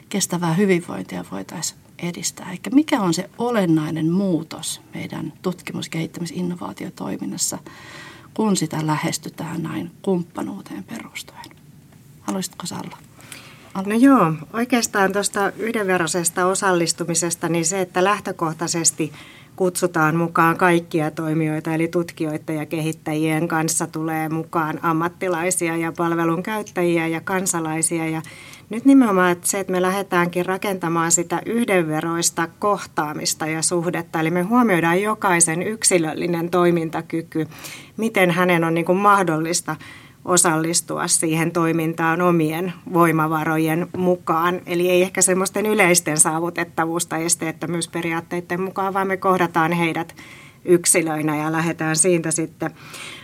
kestävää 0.09 0.53
hyvinvointia 0.53 1.25
voitaisiin 1.31 1.79
edistää. 1.99 2.51
Eikä 2.51 2.69
mikä 2.69 3.01
on 3.01 3.13
se 3.13 3.29
olennainen 3.37 4.11
muutos 4.11 4.81
meidän 4.93 5.33
tutkimus-, 5.41 5.89
kehittämis- 5.89 6.33
innovaatiotoiminnassa, 6.33 7.57
kun 8.33 8.57
sitä 8.57 8.87
lähestytään 8.87 9.63
näin 9.63 9.91
kumppanuuteen 10.01 10.83
perustuen. 10.83 11.45
Haluaisitko 12.21 12.65
Salla? 12.65 12.97
No 13.85 13.95
joo, 13.95 14.33
oikeastaan 14.53 15.13
tuosta 15.13 15.51
yhdenveroisesta 15.51 16.45
osallistumisesta, 16.45 17.49
niin 17.49 17.65
se, 17.65 17.81
että 17.81 18.03
lähtökohtaisesti 18.03 19.13
kutsutaan 19.59 20.15
mukaan 20.15 20.57
kaikkia 20.57 21.11
toimijoita, 21.11 21.73
eli 21.73 21.87
tutkijoita 21.87 22.51
ja 22.51 22.65
kehittäjien 22.65 23.47
kanssa 23.47 23.87
tulee 23.87 24.29
mukaan 24.29 24.79
ammattilaisia 24.81 25.77
ja 25.77 25.91
palvelun 25.97 26.43
käyttäjiä 26.43 27.07
ja 27.07 27.21
kansalaisia. 27.21 28.07
Ja 28.07 28.21
nyt 28.69 28.85
nimenomaan 28.85 29.31
että 29.31 29.47
se, 29.47 29.59
että 29.59 29.71
me 29.71 29.81
lähdetäänkin 29.81 30.45
rakentamaan 30.45 31.11
sitä 31.11 31.41
yhdenveroista 31.45 32.47
kohtaamista 32.59 33.47
ja 33.47 33.61
suhdetta, 33.61 34.19
eli 34.19 34.31
me 34.31 34.41
huomioidaan 34.41 35.01
jokaisen 35.01 35.63
yksilöllinen 35.63 36.49
toimintakyky, 36.49 37.47
miten 37.97 38.31
hänen 38.31 38.63
on 38.63 38.73
niin 38.73 38.85
kuin 38.85 38.97
mahdollista 38.97 39.75
osallistua 40.25 41.07
siihen 41.07 41.51
toimintaan 41.51 42.21
omien 42.21 42.73
voimavarojen 42.93 43.87
mukaan. 43.97 44.61
Eli 44.65 44.89
ei 44.89 45.01
ehkä 45.01 45.21
semmoisten 45.21 45.65
yleisten 45.65 46.17
saavutettavuus- 46.17 47.05
tai 47.05 47.25
esteettömyysperiaatteiden 47.25 48.61
mukaan, 48.61 48.93
vaan 48.93 49.07
me 49.07 49.17
kohdataan 49.17 49.71
heidät 49.71 50.15
yksilöinä 50.65 51.37
ja 51.37 51.51
lähdetään 51.51 51.95
siitä 51.95 52.31
sitten 52.31 52.71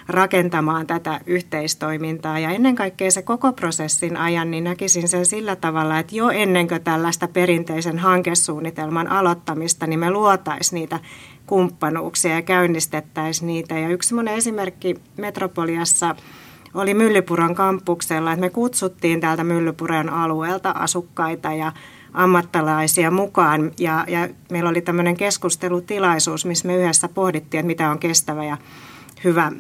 rakentamaan 0.08 0.88
tätä 0.88 1.22
yhteistoimintaa. 1.26 2.40
Ja 2.40 2.52
ennen 2.52 2.76
kaikkea 2.76 3.12
se 3.12 3.22
koko 3.22 3.54
prosessin 3.54 4.18
ajan, 4.18 4.52
niin 4.52 4.64
näkisin 4.64 5.08
sen 5.08 5.26
sillä 5.26 5.56
tavalla, 5.56 6.00
että 6.00 6.16
jo 6.16 6.30
ennen 6.30 6.68
kuin 6.68 6.84
tällaista 6.84 7.28
perinteisen 7.28 8.00
hankesuunnitelman 8.00 9.08
aloittamista, 9.08 9.88
niin 9.88 10.00
me 10.00 10.12
luotaisiin 10.12 10.80
niitä 10.80 11.00
kumppanuuksia 11.46 12.36
ja 12.36 12.42
käynnistettäisiin 12.42 13.48
niitä. 13.48 13.80
Ja 13.80 13.90
yksi 13.90 14.10
semmoinen 14.10 14.36
esimerkki 14.36 14.96
Metropoliassa 15.18 16.16
oli 16.76 16.94
Myllypuron 16.94 17.56
kampuksella, 17.56 18.32
että 18.32 18.42
me 18.42 18.50
kutsuttiin 18.50 19.22
täältä 19.22 19.44
Myllypuron 19.44 20.10
alueelta 20.10 20.70
asukkaita 20.70 21.54
ja 21.54 21.72
ammattalaisia 22.14 23.12
mukaan. 23.12 23.72
Ja, 23.80 24.06
ja 24.08 24.28
meillä 24.52 24.70
oli 24.70 24.82
tämmöinen 24.82 25.18
keskustelutilaisuus, 25.18 26.46
missä 26.46 26.68
me 26.68 26.76
yhdessä 26.76 27.08
pohdittiin, 27.08 27.60
että 27.60 27.68
mitä 27.68 27.90
on 27.90 28.00
kestävä 28.00 28.44
ja 28.46 28.58
hyvä 29.24 29.52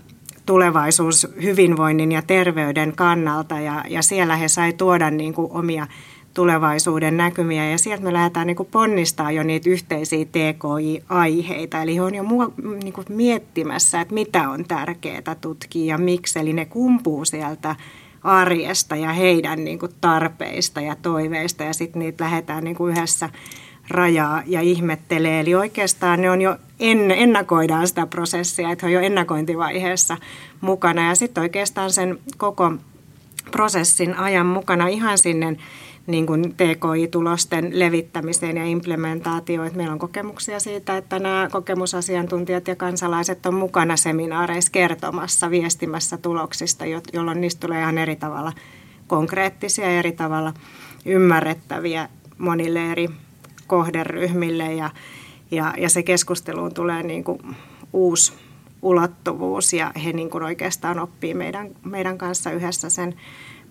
tulevaisuus 0.45 1.27
hyvinvoinnin 1.43 2.11
ja 2.11 2.21
terveyden 2.21 2.93
kannalta. 2.95 3.59
Ja, 3.59 3.83
ja 3.89 4.01
siellä 4.01 4.35
he 4.35 4.47
sai 4.47 4.73
tuoda 4.73 5.11
niin 5.11 5.33
kuin 5.33 5.51
omia 5.51 5.87
tulevaisuuden 6.35 7.17
näkymiä 7.17 7.69
ja 7.69 7.77
sieltä 7.77 8.03
me 8.03 8.13
lähdetään 8.13 8.47
niin 8.47 8.57
kuin 8.57 8.69
ponnistaa 8.71 9.31
jo 9.31 9.43
niitä 9.43 9.69
yhteisiä 9.69 10.25
TKI-aiheita. 10.25 11.81
Eli 11.81 11.95
he 11.95 12.01
on 12.01 12.15
jo 12.15 12.23
mua, 12.23 12.51
niin 12.83 12.93
kuin 12.93 13.05
miettimässä, 13.09 14.01
että 14.01 14.13
mitä 14.13 14.49
on 14.49 14.65
tärkeää 14.65 15.35
tutkia 15.41 15.85
ja 15.85 15.97
miksi. 15.97 16.39
Eli 16.39 16.53
ne 16.53 16.65
kumpuu 16.65 17.25
sieltä 17.25 17.75
arjesta 18.23 18.95
ja 18.95 19.13
heidän 19.13 19.63
niin 19.63 19.79
kuin 19.79 19.91
tarpeista 20.01 20.81
ja 20.81 20.95
toiveista 20.95 21.63
ja 21.63 21.73
sitten 21.73 21.99
niitä 21.99 22.23
lähdetään 22.23 22.63
niin 22.63 22.75
kuin 22.75 22.91
yhdessä 22.91 23.29
rajaa 23.89 24.43
ja 24.45 24.61
ihmettelee. 24.61 25.39
Eli 25.39 25.55
oikeastaan 25.55 26.21
ne 26.21 26.31
on 26.31 26.41
jo 26.41 26.57
en, 26.79 27.11
ennakoidaan 27.11 27.87
sitä 27.87 28.07
prosessia, 28.07 28.71
että 28.71 28.85
he 28.85 28.87
on 28.87 28.93
jo 28.93 29.07
ennakointivaiheessa 29.07 30.17
mukana 30.61 31.07
ja 31.07 31.15
sitten 31.15 31.41
oikeastaan 31.41 31.91
sen 31.91 32.19
koko 32.37 32.71
prosessin 33.51 34.17
ajan 34.17 34.45
mukana 34.45 34.87
ihan 34.87 35.17
sinne 35.17 35.57
niin 36.07 36.25
kuin 36.25 36.53
TKI-tulosten 36.53 37.79
levittämiseen 37.79 38.57
ja 38.57 38.65
implementaatioon. 38.65 39.71
Meillä 39.75 39.93
on 39.93 39.99
kokemuksia 39.99 40.59
siitä, 40.59 40.97
että 40.97 41.19
nämä 41.19 41.47
kokemusasiantuntijat 41.51 42.67
ja 42.67 42.75
kansalaiset 42.75 43.45
on 43.45 43.53
mukana 43.53 43.97
seminaareissa 43.97 44.71
kertomassa, 44.71 45.49
viestimässä 45.49 46.17
tuloksista, 46.17 46.85
jolloin 47.13 47.41
niistä 47.41 47.67
tulee 47.67 47.81
ihan 47.81 47.97
eri 47.97 48.15
tavalla 48.15 48.53
konkreettisia 49.07 49.85
eri 49.85 50.11
tavalla 50.11 50.53
ymmärrettäviä 51.05 52.09
monille 52.37 52.91
eri 52.91 53.09
kohderyhmille 53.67 54.73
ja, 54.73 54.89
ja, 55.51 55.73
ja 55.77 55.89
se 55.89 56.03
keskusteluun 56.03 56.73
tulee 56.73 57.03
niin 57.03 57.23
kuin 57.23 57.39
uusi 57.93 58.33
ulottuvuus 58.81 59.73
ja 59.73 59.91
he 60.05 60.13
niin 60.13 60.29
kuin 60.29 60.43
oikeastaan 60.43 60.99
oppii 60.99 61.33
meidän, 61.33 61.69
meidän 61.83 62.17
kanssa 62.17 62.51
yhdessä 62.51 62.89
sen 62.89 63.15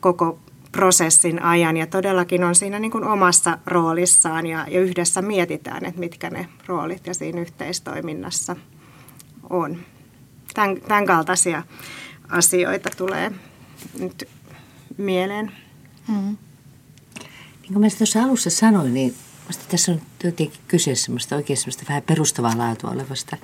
koko 0.00 0.38
prosessin 0.74 1.42
ajan 1.42 1.76
ja 1.76 1.86
todellakin 1.86 2.44
on 2.44 2.54
siinä 2.54 2.78
niin 2.78 2.90
kuin 2.90 3.04
omassa 3.04 3.58
roolissaan 3.66 4.46
ja, 4.46 4.66
ja 4.70 4.80
yhdessä 4.80 5.22
mietitään, 5.22 5.84
että 5.84 6.00
mitkä 6.00 6.30
ne 6.30 6.48
roolit 6.66 7.06
ja 7.06 7.14
siinä 7.14 7.40
yhteistoiminnassa 7.40 8.56
on. 9.50 9.78
Tämän, 10.54 10.80
tämän 10.80 11.06
kaltaisia 11.06 11.62
asioita 12.28 12.90
tulee 12.96 13.32
nyt 13.98 14.28
mieleen. 14.96 15.52
Mm. 16.08 16.36
Niin 17.62 17.72
kuin 17.72 17.80
mä 17.80 17.86
tuossa 17.98 18.22
alussa 18.22 18.50
sanoin, 18.50 18.94
niin 18.94 19.14
tässä 19.68 19.92
on 19.92 20.00
jotenkin 20.24 20.60
kyse 20.68 20.94
semmoista 20.94 21.36
oikein 21.36 21.56
semmoista 21.56 21.84
vähän 21.88 22.02
perustavaa 22.02 22.58
laatua 22.58 22.90
olevasta 22.90 23.36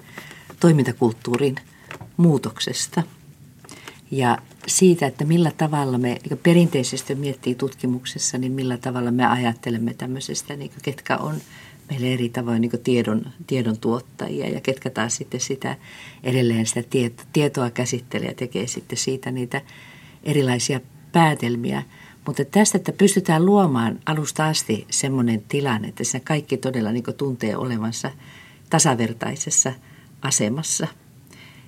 toimintakulttuurin 0.61 1.57
muutoksesta. 2.17 3.03
Ja 4.11 4.38
siitä, 4.67 5.07
että 5.07 5.25
millä 5.25 5.52
tavalla 5.57 5.99
me 5.99 6.19
niin 6.31 6.38
perinteisesti 6.43 7.14
miettii 7.14 7.55
tutkimuksessa, 7.55 8.38
niin 8.38 8.52
millä 8.52 8.76
tavalla 8.76 9.11
me 9.11 9.26
ajattelemme 9.26 9.95
tämmöisestä, 9.95 10.57
niin 10.57 10.71
ketkä 10.83 11.17
on 11.17 11.35
meille 11.90 12.12
eri 12.12 12.29
tavoin 12.29 12.61
niin 12.61 12.71
tiedon, 12.85 13.26
tiedon 13.47 13.79
tuottajia 13.79 14.49
ja 14.49 14.61
ketkä 14.61 14.90
taas 14.90 15.17
sitten 15.17 15.40
sitä 15.40 15.76
edelleen 16.23 16.67
sitä 16.67 16.83
tietoa 17.33 17.71
käsittelee 17.71 18.29
ja 18.29 18.35
tekee 18.35 18.67
sitten 18.67 18.99
siitä 18.99 19.31
niitä 19.31 19.61
erilaisia 20.25 20.81
päätelmiä. 21.12 21.83
Mutta 22.26 22.45
tästä, 22.45 22.79
että 22.79 22.93
pystytään 22.93 23.47
luomaan 23.47 23.99
alusta 24.07 24.47
asti 24.47 24.87
semmoinen 24.90 25.43
tilanne, 25.49 25.88
että 25.88 26.05
se 26.05 26.21
kaikki 26.21 26.57
todella 26.57 26.93
niin 26.93 27.05
tuntee 27.17 27.57
olevansa 27.57 28.11
tasavertaisessa 28.71 29.73
asemassa– 30.23 30.87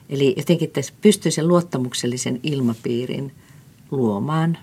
Eli 0.08 0.34
jotenkin 0.36 0.70
tässä 0.70 0.94
pystyy 1.00 1.32
sen 1.32 1.48
luottamuksellisen 1.48 2.40
ilmapiirin 2.42 3.32
luomaan. 3.90 4.58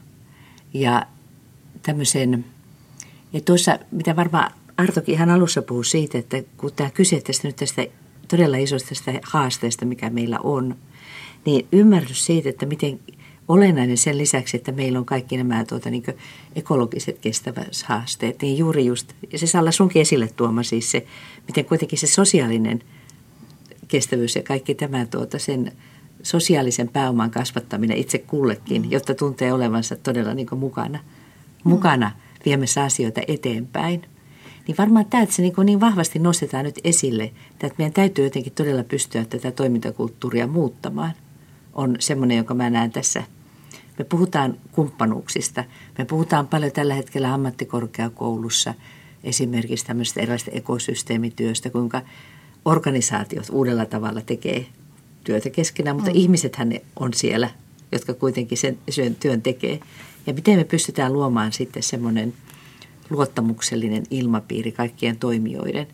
Ja 0.73 1.05
tämmöisen, 1.83 2.45
ja 3.33 3.41
tuossa, 3.41 3.79
mitä 3.91 4.15
varmaan 4.15 4.51
Artokin 4.77 5.15
ihan 5.15 5.29
alussa 5.29 5.61
puhui 5.61 5.85
siitä, 5.85 6.17
että 6.17 6.43
kun 6.57 6.71
tämä 6.75 6.89
kyse 6.89 7.21
tästä 7.21 7.47
nyt 7.47 7.55
tästä 7.55 7.87
todella 8.27 8.57
isosta 8.57 8.89
tästä 8.89 9.19
haasteesta, 9.23 9.85
mikä 9.85 10.09
meillä 10.09 10.39
on, 10.43 10.75
niin 11.45 11.67
ymmärrys 11.71 12.25
siitä, 12.25 12.49
että 12.49 12.65
miten 12.65 12.99
olennainen 13.47 13.97
sen 13.97 14.17
lisäksi, 14.17 14.57
että 14.57 14.71
meillä 14.71 14.99
on 14.99 15.05
kaikki 15.05 15.37
nämä 15.37 15.65
tuota, 15.65 15.89
niin 15.89 16.03
ekologiset 16.55 17.19
kestävyyshaasteet, 17.19 18.41
niin 18.41 18.57
juuri 18.57 18.85
just, 18.85 19.13
ja 19.31 19.39
se 19.39 19.47
saa 19.47 19.61
olla 19.61 19.71
sunkin 19.71 20.01
esille 20.01 20.27
tuoma 20.35 20.63
siis 20.63 20.91
se, 20.91 21.05
miten 21.47 21.65
kuitenkin 21.65 21.99
se 21.99 22.07
sosiaalinen 22.07 22.83
kestävyys 23.89 24.35
ja 24.35 24.43
kaikki 24.43 24.75
tämä 24.75 25.05
tuota, 25.05 25.39
sen 25.39 25.71
sosiaalisen 26.23 26.89
pääoman 26.89 27.31
kasvattaminen 27.31 27.97
itse 27.97 28.17
kullekin, 28.17 28.91
jotta 28.91 29.15
tuntee 29.15 29.53
olevansa 29.53 29.95
todella 29.95 30.33
niin 30.33 30.47
mukana, 30.55 30.99
mukana 31.63 32.11
viemässä 32.45 32.83
asioita 32.83 33.21
eteenpäin. 33.27 34.01
Niin 34.67 34.77
varmaan 34.77 35.05
tämä, 35.05 35.23
että 35.23 35.35
se 35.35 35.41
niin, 35.41 35.53
niin 35.63 35.79
vahvasti 35.79 36.19
nostetaan 36.19 36.65
nyt 36.65 36.79
esille, 36.83 37.23
että 37.51 37.71
meidän 37.77 37.93
täytyy 37.93 38.23
jotenkin 38.23 38.53
todella 38.53 38.83
pystyä 38.83 39.25
tätä 39.25 39.51
toimintakulttuuria 39.51 40.47
muuttamaan, 40.47 41.13
on 41.73 41.95
semmoinen, 41.99 42.37
jonka 42.37 42.53
mä 42.53 42.69
näen 42.69 42.91
tässä. 42.91 43.23
Me 43.97 44.05
puhutaan 44.05 44.57
kumppanuuksista. 44.71 45.63
Me 45.97 46.05
puhutaan 46.05 46.47
paljon 46.47 46.71
tällä 46.71 46.93
hetkellä 46.93 47.33
ammattikorkeakoulussa 47.33 48.73
esimerkiksi 49.23 49.85
tämmöistä 49.85 50.21
erilaisista 50.21 50.51
ekosysteemityöstä, 50.51 51.69
kuinka 51.69 52.01
organisaatiot 52.69 53.45
uudella 53.51 53.85
tavalla 53.85 54.21
tekee 54.21 54.65
työtä 55.23 55.49
keskenään, 55.49 55.95
mutta 55.95 56.11
mm. 56.11 56.17
ihmisethän 56.17 56.69
ne 56.69 56.81
on 56.99 57.13
siellä, 57.13 57.49
jotka 57.91 58.13
kuitenkin 58.13 58.57
sen, 58.57 58.77
sen 58.89 59.15
työn 59.15 59.41
tekee. 59.41 59.79
Ja 60.27 60.33
miten 60.33 60.57
me 60.57 60.63
pystytään 60.63 61.13
luomaan 61.13 61.53
sitten 61.53 61.83
semmoinen– 61.83 62.33
luottamuksellinen 63.09 64.03
ilmapiiri 64.09 64.71
kaikkien 64.71 65.17
toimijoiden 65.17 65.87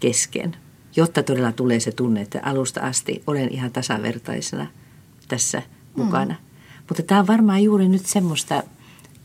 kesken, 0.00 0.56
jotta 0.96 1.22
todella 1.22 1.52
tulee 1.52 1.80
se 1.80 1.92
tunne, 1.92 2.20
että 2.20 2.40
alusta 2.42 2.80
asti 2.80 3.22
olen 3.26 3.48
ihan 3.48 3.72
tasavertaisena 3.72 4.66
tässä 5.28 5.62
mukana. 5.96 6.34
Mm. 6.34 6.40
Mutta 6.88 7.02
tämä 7.02 7.20
on 7.20 7.26
varmaan 7.26 7.62
juuri 7.62 7.88
nyt 7.88 8.06
semmoista 8.06 8.62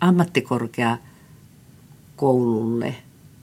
ammattikorkeakoululle 0.01 2.95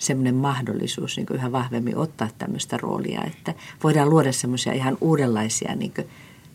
semmoinen 0.07 0.35
mahdollisuus 0.35 1.17
niin 1.17 1.27
yhä 1.35 1.53
vahvemmin 1.53 1.97
ottaa 1.97 2.29
tämmöistä 2.39 2.77
roolia, 2.77 3.25
että 3.25 3.55
voidaan 3.85 4.11
luoda 4.11 4.33
semmoisia 4.33 4.73
ihan 4.73 4.99
uudenlaisia 5.01 5.75
niin 5.75 5.93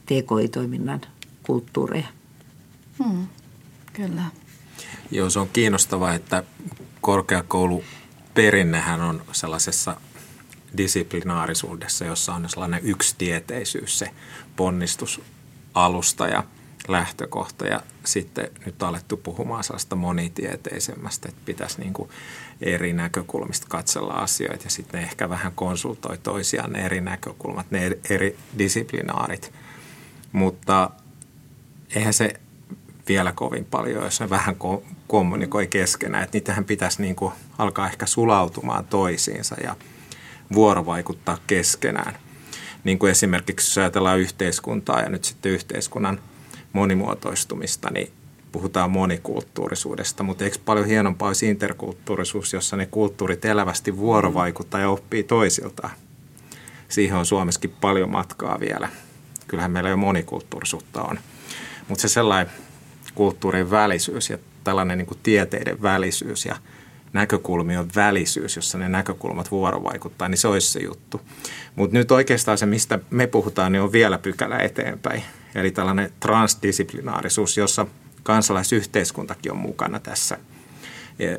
TKI-toiminnan 0.05 1.01
kulttuureja. 1.43 2.07
Hmm, 3.03 3.27
kyllä. 3.93 4.23
Joo, 5.11 5.29
se 5.29 5.39
on 5.39 5.49
kiinnostavaa, 5.53 6.13
että 6.13 6.43
korkeakouluperinnehän 7.01 9.01
on 9.01 9.21
sellaisessa 9.31 10.01
disiplinaarisuudessa, 10.77 12.05
jossa 12.05 12.33
on 12.33 12.49
sellainen 12.49 12.81
yksitieteisyys, 12.83 13.99
se 13.99 14.11
ponnistusalusta 14.55 16.27
ja 16.27 16.43
lähtökohta. 16.87 17.65
Ja 17.65 17.81
sitten 18.05 18.49
nyt 18.65 18.83
on 18.83 18.89
alettu 18.89 19.17
puhumaan 19.17 19.63
sellaista 19.63 19.95
monitieteisemmästä, 19.95 21.29
että 21.29 21.41
pitäisi 21.45 21.79
niin 21.79 21.93
kuin 21.93 22.09
eri 22.61 22.93
näkökulmista 22.93 23.67
katsella 23.69 24.13
asioita 24.13 24.63
ja 24.63 24.69
sitten 24.69 25.01
ehkä 25.01 25.29
vähän 25.29 25.51
konsultoi 25.55 26.17
toisiaan 26.17 26.71
ne 26.71 26.85
eri 26.85 27.01
näkökulmat, 27.01 27.71
ne 27.71 27.97
eri 28.09 28.37
disiplinaarit. 28.57 29.53
Mutta 30.31 30.89
eihän 31.95 32.13
se 32.13 32.33
vielä 33.07 33.31
kovin 33.31 33.65
paljon, 33.65 34.03
jos 34.03 34.19
ne 34.19 34.29
vähän 34.29 34.55
kommunikoi 35.07 35.67
keskenään. 35.67 36.23
Että 36.23 36.35
niitähän 36.37 36.65
pitäisi 36.65 37.01
niin 37.01 37.15
kuin 37.15 37.33
alkaa 37.57 37.87
ehkä 37.87 38.05
sulautumaan 38.05 38.85
toisiinsa 38.85 39.55
ja 39.63 39.75
vuorovaikuttaa 40.53 41.37
keskenään. 41.47 42.17
Niin 42.83 42.99
kuin 42.99 43.11
esimerkiksi 43.11 43.69
jos 43.69 43.77
ajatellaan 43.77 44.19
yhteiskuntaa 44.19 45.01
ja 45.01 45.09
nyt 45.09 45.23
sitten 45.23 45.51
yhteiskunnan 45.51 46.19
monimuotoistumista, 46.73 47.89
niin 47.91 48.11
puhutaan 48.51 48.91
monikulttuurisuudesta, 48.91 50.23
mutta 50.23 50.43
eikö 50.43 50.57
paljon 50.65 50.85
hienompaa 50.85 51.27
olisi 51.27 51.49
interkulttuurisuus, 51.49 52.53
jossa 52.53 52.77
ne 52.77 52.85
kulttuurit 52.85 53.45
elävästi 53.45 53.97
vuorovaikuttaa 53.97 54.79
ja 54.79 54.89
oppii 54.89 55.23
toisiltaan. 55.23 55.91
Siihen 56.89 57.17
on 57.17 57.25
Suomessakin 57.25 57.75
paljon 57.81 58.09
matkaa 58.09 58.59
vielä. 58.59 58.89
Kyllähän 59.47 59.71
meillä 59.71 59.89
jo 59.89 59.97
monikulttuurisuutta 59.97 61.01
on. 61.01 61.19
Mutta 61.87 62.01
se 62.01 62.07
sellainen 62.07 62.53
kulttuurin 63.15 63.71
välisyys 63.71 64.29
ja 64.29 64.37
tällainen 64.63 64.97
niin 64.97 65.19
tieteiden 65.23 65.81
välisyys 65.81 66.45
ja 66.45 66.55
näkökulmien 67.13 67.87
välisyys, 67.95 68.55
jossa 68.55 68.77
ne 68.77 68.89
näkökulmat 68.89 69.51
vuorovaikuttaa, 69.51 70.29
niin 70.29 70.37
se 70.37 70.47
olisi 70.47 70.71
se 70.71 70.79
juttu. 70.79 71.21
Mutta 71.75 71.97
nyt 71.97 72.11
oikeastaan 72.11 72.57
se, 72.57 72.65
mistä 72.65 72.99
me 73.09 73.27
puhutaan, 73.27 73.71
niin 73.71 73.81
on 73.81 73.91
vielä 73.91 74.17
pykälä 74.17 74.57
eteenpäin. 74.57 75.23
Eli 75.55 75.71
tällainen 75.71 76.13
transdisciplinaarisuus, 76.19 77.57
jossa 77.57 77.87
kansalaisyhteiskuntakin 78.23 79.51
on 79.51 79.57
mukana 79.57 79.99
tässä. 79.99 80.37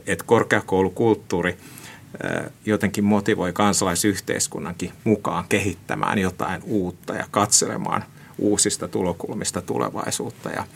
Että 0.06 0.24
korkeakoulukulttuuri 0.24 1.56
jotenkin 2.66 3.04
motivoi 3.04 3.52
kansalaisyhteiskunnankin 3.52 4.92
mukaan 5.04 5.44
kehittämään 5.48 6.18
jotain 6.18 6.62
uutta 6.64 7.14
ja 7.14 7.26
katselemaan 7.30 8.04
uusista 8.38 8.88
tulokulmista 8.88 9.62
tulevaisuutta. 9.62 10.50
Ja 10.50 10.66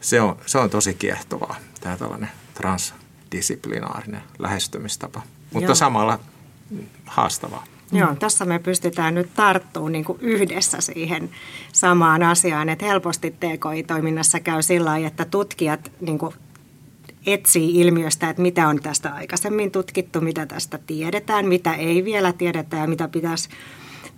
se 0.00 0.20
on, 0.20 0.36
se 0.46 0.58
on 0.58 0.70
tosi 0.70 0.94
kiehtovaa, 0.94 1.56
tämä 1.80 1.96
tällainen 1.96 2.30
transdisciplinaarinen 2.54 4.22
lähestymistapa, 4.38 5.22
mutta 5.52 5.68
Joo. 5.68 5.74
samalla 5.74 6.18
haastavaa. 7.06 7.64
Joo, 7.92 8.14
tässä 8.14 8.44
me 8.44 8.58
pystytään 8.58 9.14
nyt 9.14 9.28
tarttumaan 9.34 9.92
niin 9.92 10.04
yhdessä 10.20 10.80
siihen 10.80 11.30
samaan 11.72 12.22
asiaan, 12.22 12.68
että 12.68 12.86
helposti 12.86 13.30
TKI-toiminnassa 13.30 14.40
käy 14.40 14.62
sillä 14.62 14.90
lailla, 14.90 15.08
että 15.08 15.24
tutkijat 15.24 15.92
niin 16.00 16.18
kuin 16.18 16.34
etsii 17.26 17.80
ilmiöstä, 17.80 18.30
että 18.30 18.42
mitä 18.42 18.68
on 18.68 18.80
tästä 18.82 19.14
aikaisemmin 19.14 19.70
tutkittu, 19.70 20.20
mitä 20.20 20.46
tästä 20.46 20.78
tiedetään, 20.86 21.46
mitä 21.46 21.74
ei 21.74 22.04
vielä 22.04 22.32
tiedetä 22.32 22.76
ja 22.76 22.86
mitä 22.86 23.08
pitäisi 23.08 23.48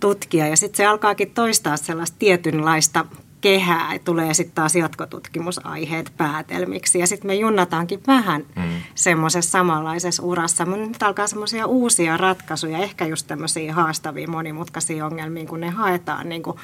tutkia. 0.01 0.49
Ja 0.49 0.57
sitten 0.57 0.77
se 0.77 0.87
alkaakin 0.87 1.31
toistaa 1.31 1.77
sellaista 1.77 2.17
tietynlaista 2.19 3.07
kehää, 3.41 3.99
tulee 3.99 4.35
sitten 4.35 4.55
taas 4.55 4.77
jatkotutkimusaiheet 4.77 6.13
päätelmiksi. 6.17 6.99
Ja 6.99 7.07
sitten 7.07 7.27
me 7.27 7.35
junnataankin 7.35 8.01
vähän 8.07 8.45
mm. 8.57 8.63
semmoisessa 8.95 9.51
samanlaisessa 9.51 10.23
urassa. 10.23 10.67
Mutta 10.67 10.87
nyt 10.87 11.03
alkaa 11.03 11.27
semmoisia 11.27 11.67
uusia 11.67 12.17
ratkaisuja, 12.17 12.79
ehkä 12.79 13.07
just 13.07 13.27
tämmöisiä 13.27 13.75
haastavia 13.75 14.29
monimutkaisia 14.29 15.07
ongelmia, 15.07 15.47
kun 15.47 15.61
ne 15.61 15.71
haetaan 15.71 16.29
niin 16.29 16.43
kuin 16.43 16.57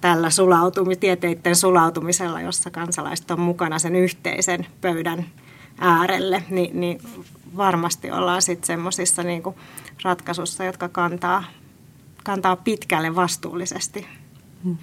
tällä 0.00 0.30
sulautumi, 0.30 0.96
tieteiden 0.96 1.56
sulautumisella, 1.56 2.40
jossa 2.40 2.70
kansalaiset 2.70 3.30
on 3.30 3.40
mukana 3.40 3.78
sen 3.78 3.96
yhteisen 3.96 4.66
pöydän 4.80 5.26
äärelle, 5.78 6.42
niin, 6.50 6.80
niin 6.80 7.00
varmasti 7.56 8.10
ollaan 8.10 8.42
sitten 8.42 8.66
semmoisissa 8.66 9.22
niin 9.22 9.42
ratkaisussa, 10.04 10.64
jotka 10.64 10.88
kantaa, 10.88 11.44
kantaa 12.24 12.56
pitkälle 12.56 13.14
vastuullisesti. 13.14 14.06
Mm 14.64 14.76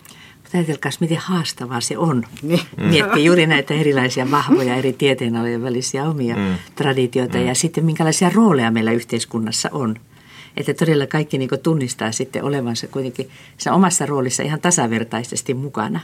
ajatelkaa, 0.54 0.92
miten 1.00 1.18
haastavaa 1.18 1.82
se 1.82 1.98
on 1.98 2.24
niin. 2.42 2.62
miettiä 2.92 3.24
juuri 3.24 3.48
näitä 3.48 3.74
erilaisia 3.74 4.32
vahvoja 4.32 4.76
eri 4.76 4.94
tieteenalojen 4.94 5.64
välisiä 5.64 6.10
omia 6.10 6.36
mm. 6.36 6.56
traditioita 6.76 7.38
mm. 7.38 7.46
ja 7.46 7.56
sitten 7.56 7.86
minkälaisia 7.86 8.32
rooleja 8.34 8.72
meillä 8.72 8.92
yhteiskunnassa 8.92 9.70
on. 9.72 9.96
Että 10.58 10.74
todella 10.74 11.08
kaikki 11.08 11.38
niin 11.38 11.50
tunnistaa 11.64 12.12
sitten 12.12 12.44
olevansa 12.44 12.88
kuitenkin 12.88 13.30
omassa 13.72 14.06
roolissa 14.06 14.44
ihan 14.44 14.62
tasavertaisesti 14.62 15.54
mukana. 15.54 16.00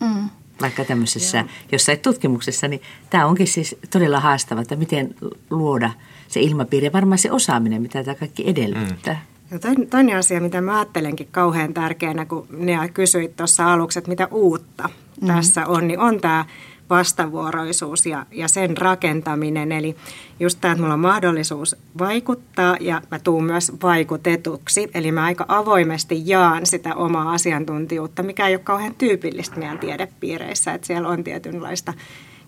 Mm. 0.00 0.28
Vaikka 0.60 0.84
tämmöisessä 0.84 1.38
Joo. 1.38 1.46
jossain 1.72 1.98
tutkimuksessa, 1.98 2.68
niin 2.68 2.82
tämä 3.10 3.26
onkin 3.26 3.46
siis 3.46 3.76
todella 3.90 4.20
haastava, 4.20 4.60
että 4.60 4.76
miten 4.76 5.14
luoda 5.50 5.90
se 6.28 6.40
ilmapiiri 6.40 6.86
ja 6.86 6.92
varmaan 6.92 7.18
se 7.18 7.32
osaaminen, 7.32 7.82
mitä 7.82 8.04
tämä 8.04 8.14
kaikki 8.14 8.48
edellyttää. 8.50 9.14
Mm. 9.14 9.31
Ja 9.52 9.58
toinen 9.90 10.18
asia, 10.18 10.40
mitä 10.40 10.60
mä 10.60 10.76
ajattelenkin 10.76 11.28
kauhean 11.30 11.74
tärkeänä, 11.74 12.24
kun 12.24 12.46
ne 12.50 12.88
kysyit 12.94 13.36
tuossa 13.36 13.72
aluksi, 13.72 13.98
että 13.98 14.08
mitä 14.08 14.28
uutta 14.30 14.88
mm. 15.20 15.26
tässä 15.26 15.66
on, 15.66 15.88
niin 15.88 16.00
on 16.00 16.20
tämä 16.20 16.44
vastavuoroisuus 16.90 18.06
ja, 18.06 18.26
ja 18.30 18.48
sen 18.48 18.76
rakentaminen. 18.76 19.72
Eli 19.72 19.96
just 20.40 20.58
tämä, 20.60 20.72
että 20.72 20.82
mulla 20.82 20.94
on 20.94 21.00
mahdollisuus 21.00 21.76
vaikuttaa 21.98 22.76
ja 22.80 23.02
mä 23.10 23.18
tuun 23.18 23.44
myös 23.44 23.72
vaikutetuksi. 23.82 24.90
Eli 24.94 25.12
mä 25.12 25.24
aika 25.24 25.44
avoimesti 25.48 26.22
jaan 26.24 26.66
sitä 26.66 26.94
omaa 26.94 27.32
asiantuntijuutta, 27.32 28.22
mikä 28.22 28.48
ei 28.48 28.54
ole 28.54 28.62
kauhean 28.64 28.94
tyypillistä 28.94 29.58
meidän 29.58 29.78
tiedepiireissä, 29.78 30.74
että 30.74 30.86
siellä 30.86 31.08
on 31.08 31.24
tietynlaista 31.24 31.94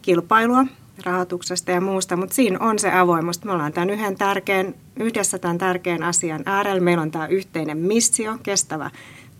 kilpailua 0.03 0.67
rahoituksesta 1.05 1.71
ja 1.71 1.81
muusta, 1.81 2.17
mutta 2.17 2.35
siinä 2.35 2.59
on 2.61 2.79
se 2.79 2.93
avoimuus. 2.93 3.45
Me 3.45 3.53
ollaan 3.53 3.73
tämän 3.73 3.91
yhden 3.91 4.17
tärkeän, 4.17 4.75
yhdessä 4.97 5.39
tämän 5.39 5.59
tärkeän 5.59 6.03
asian 6.03 6.43
äärellä. 6.47 6.81
Meillä 6.81 7.03
on 7.03 7.11
tämä 7.11 7.27
yhteinen 7.27 7.79
missio, 7.79 8.39
kestävä 8.43 8.91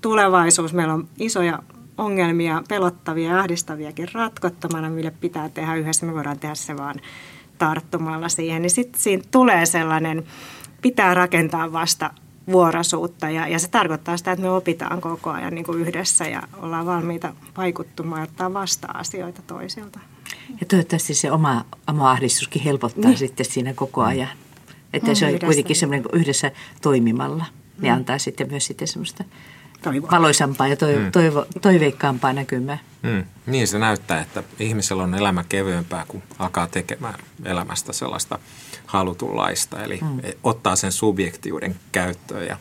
tulevaisuus. 0.01 0.73
Meillä 0.73 0.95
on 0.95 1.09
isoja 1.19 1.59
ongelmia, 1.99 2.63
pelottavia 2.69 3.31
ja 3.31 3.41
ahdistaviakin 3.41 4.09
ratkottomana, 4.13 4.91
mille 4.91 5.11
pitää 5.21 5.49
tehdä 5.49 5.75
yhdessä. 5.75 6.07
Me 6.07 6.15
voidaan 6.15 6.39
tehdä 6.39 6.55
se 6.55 6.77
vaan 6.77 6.97
tarttumalla 7.59 8.29
siihen. 8.29 8.63
Niin 8.63 8.71
sitten 8.71 9.01
siinä 9.01 9.23
tulee 9.31 9.67
sellainen, 9.67 10.25
pitää 10.83 11.15
rakentaa 11.15 11.73
vasta 11.73 12.11
vuorosuutta 12.53 13.31
ja, 13.31 13.49
ja 13.49 13.59
se 13.59 13.69
tarkoittaa 13.69 14.17
sitä, 14.17 14.33
että 14.33 14.43
me 14.43 14.51
opitaan 14.51 15.01
koko 15.01 15.31
ajan 15.31 15.55
niin 15.55 15.65
kuin 15.65 15.81
yhdessä 15.81 16.25
ja 16.25 16.43
ollaan 16.63 16.87
valmiita 16.87 17.35
vaikuttumaan 17.57 18.21
ja 18.21 18.25
ottaa 18.25 18.55
vasta 18.55 18.89
asioita 18.95 19.43
toisilta. 19.47 20.01
Ja 20.61 20.67
toivottavasti 20.67 21.15
se 21.15 21.33
oma, 21.33 21.65
oma 21.89 22.11
ahdistuskin 22.11 22.63
helpottaa 22.63 23.11
niin. 23.11 23.19
sitten 23.19 23.47
siinä 23.47 23.75
koko 23.75 24.03
ajan. 24.03 24.29
Että 24.93 25.11
mm, 25.11 25.15
se 25.15 25.27
on 25.27 25.39
kuitenkin 25.39 25.77
semmoinen 25.77 26.07
yhdessä 26.13 26.51
toimimalla. 26.83 27.45
Niin 27.81 27.93
mm. 27.93 27.97
antaa 27.97 28.19
sitten 28.19 28.51
myös 28.51 28.67
sitten 28.67 28.89
semmoista 28.89 29.25
Toivoa. 29.83 30.11
valoisampaa 30.11 30.69
ja 30.69 30.77
toivo, 30.77 31.01
mm. 31.01 31.13
toivo, 31.13 31.47
toiveikkaampaa 31.61 32.33
näkymää. 32.33 32.79
Mm. 33.03 33.25
Niin 33.47 33.69
se 33.69 33.79
näyttää, 33.79 34.21
että 34.21 34.43
ihmisellä 34.59 35.03
on 35.03 35.15
elämä 35.15 35.45
kevyempää, 35.49 36.05
kun 36.09 36.23
alkaa 36.39 36.67
tekemään 36.67 37.15
elämästä 37.45 37.93
sellaista 37.93 38.39
halutunlaista. 38.87 39.83
Eli 39.83 39.99
mm. 40.03 40.21
ottaa 40.43 40.77
sen 40.77 40.93
subjektiuden 40.93 41.77
käyttöön 41.93 42.47
ja 42.47 42.57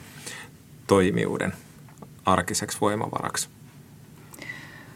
toimijuuden 0.87 1.53
arkiseksi 2.25 2.77
voimavaraksi. 2.81 3.49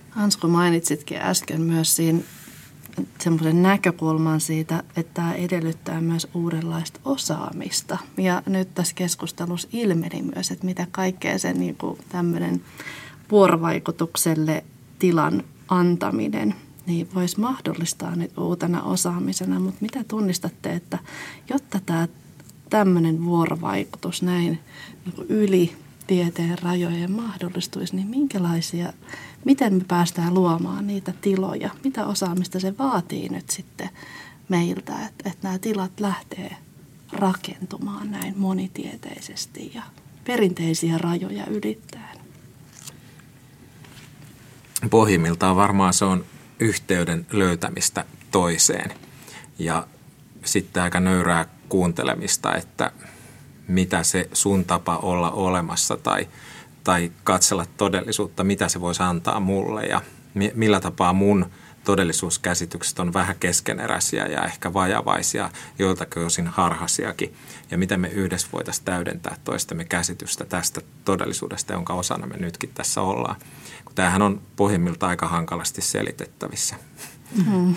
Hans, 0.10 0.38
kun 0.38 0.50
mainitsitkin 0.50 1.18
äsken 1.22 1.62
myös 1.62 1.96
siinä 1.96 2.20
semmoisen 3.20 3.64
näkökulman 3.64 4.42
siitä, 4.42 4.84
että 4.96 5.14
tämä 5.14 5.34
edellyttää 5.34 6.02
myös 6.02 6.28
uudenlaista 6.34 7.00
osaamista. 7.06 7.98
Ja 8.18 8.44
nyt 8.46 8.74
tässä 8.74 8.96
keskustelussa 8.96 9.68
ilmeni 9.72 10.22
myös, 10.36 10.52
että 10.52 10.66
mitä 10.66 10.88
kaikkea 10.92 11.40
se 11.40 11.54
niin 11.54 11.76
kuin 11.76 11.98
tämmöinen 12.10 12.62
vuorovaikutukselle 13.32 14.64
tilan 15.00 15.44
antaminen 15.68 16.56
niin 16.86 17.10
voisi 17.16 17.40
mahdollistaa 17.40 18.16
nyt 18.16 18.38
uutena 18.38 18.84
osaamisena. 18.84 19.60
Mutta 19.60 19.78
mitä 19.82 20.04
tunnistatte, 20.04 20.74
että 20.74 20.98
jotta 21.50 21.80
tämä 21.86 22.08
tämmöinen 22.70 23.26
vuorovaikutus 23.26 24.22
näin 24.22 24.60
niin 25.06 25.26
yli 25.30 25.76
tieteen 26.08 26.60
rajojen 26.60 27.12
mahdollistuisi, 27.12 27.96
niin 27.96 28.08
minkälaisia 28.08 28.94
miten 29.46 29.74
me 29.74 29.84
päästään 29.88 30.34
luomaan 30.34 30.88
niitä 30.88 31.14
tiloja, 31.22 31.70
mitä 31.84 32.06
osaamista 32.06 32.60
se 32.60 32.78
vaatii 32.78 33.30
nyt 33.30 33.50
sitten 33.50 33.90
meiltä, 34.50 34.94
että, 35.06 35.30
että 35.30 35.48
nämä 35.48 35.60
tilat 35.60 36.00
lähtee 36.00 36.56
rakentumaan 37.12 38.12
näin 38.12 38.34
monitieteisesti 38.38 39.72
ja 39.76 39.84
perinteisiä 40.24 40.98
rajoja 40.98 41.46
ylittäen. 41.46 42.18
Pohjimmiltaan 44.90 45.56
varmaan 45.56 45.94
se 45.94 46.06
on 46.06 46.26
yhteyden 46.60 47.28
löytämistä 47.32 48.06
toiseen 48.32 48.94
ja 49.60 49.88
sitten 50.46 50.84
aika 50.84 51.00
nöyrää 51.00 51.46
kuuntelemista, 51.70 52.56
että 52.56 52.92
mitä 53.68 54.04
se 54.04 54.30
sun 54.34 54.66
tapa 54.66 54.98
olla 54.98 55.32
olemassa 55.32 55.98
tai– 55.98 56.28
tai 56.88 57.12
katsella 57.24 57.66
todellisuutta, 57.78 58.44
mitä 58.44 58.70
se 58.70 58.82
voisi 58.82 59.04
antaa 59.04 59.40
mulle 59.40 59.84
ja 59.84 60.02
millä 60.54 60.80
tapaa 60.80 61.14
mun 61.14 61.46
todellisuuskäsitykset 61.84 63.00
on 63.00 63.14
vähän 63.14 63.36
keskeneräisiä 63.40 64.26
ja 64.26 64.46
ehkä 64.46 64.74
vajavaisia, 64.74 65.50
joiltakin 65.80 66.24
osin 66.24 66.48
harhasiakin. 66.48 67.36
Ja 67.72 67.78
miten 67.78 68.00
me 68.00 68.08
yhdessä 68.08 68.48
voitaisiin 68.54 68.86
täydentää 68.86 69.38
toistemme 69.44 69.86
käsitystä 69.86 70.46
tästä 70.46 70.82
todellisuudesta, 71.06 71.74
jonka 71.74 71.94
osana 71.94 72.28
me 72.28 72.38
nytkin 72.38 72.72
tässä 72.74 73.02
ollaan. 73.02 73.36
Kun 73.86 73.96
tämähän 73.96 74.22
on 74.22 74.42
pohjimmilta 74.56 75.08
aika 75.08 75.28
hankalasti 75.28 75.82
selitettävissä. 75.82 76.76
Mm-hmm. 77.36 77.76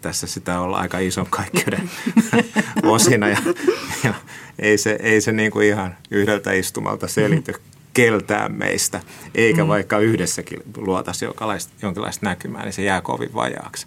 Tässä 0.00 0.26
sitä 0.26 0.60
olla 0.60 0.78
aika 0.78 0.98
ison 0.98 1.26
kaikkeuden 1.30 1.90
osina 2.82 3.28
ja, 3.28 3.38
ja 4.04 4.14
ei 4.58 4.78
se, 4.78 4.98
ei 5.02 5.20
se 5.20 5.32
niin 5.32 5.50
kuin 5.50 5.66
ihan 5.66 5.96
yhdeltä 6.10 6.52
istumalta 6.52 7.08
selity 7.08 7.54
keltään 7.94 8.52
meistä, 8.52 9.00
eikä 9.34 9.64
mm. 9.64 9.68
vaikka 9.68 9.98
yhdessäkin 9.98 10.60
luotaisi 10.76 11.26
jonkinlaista 11.82 12.26
näkymää, 12.26 12.62
niin 12.62 12.72
se 12.72 12.82
jää 12.82 13.00
kovin 13.00 13.34
vajaaksi. 13.34 13.86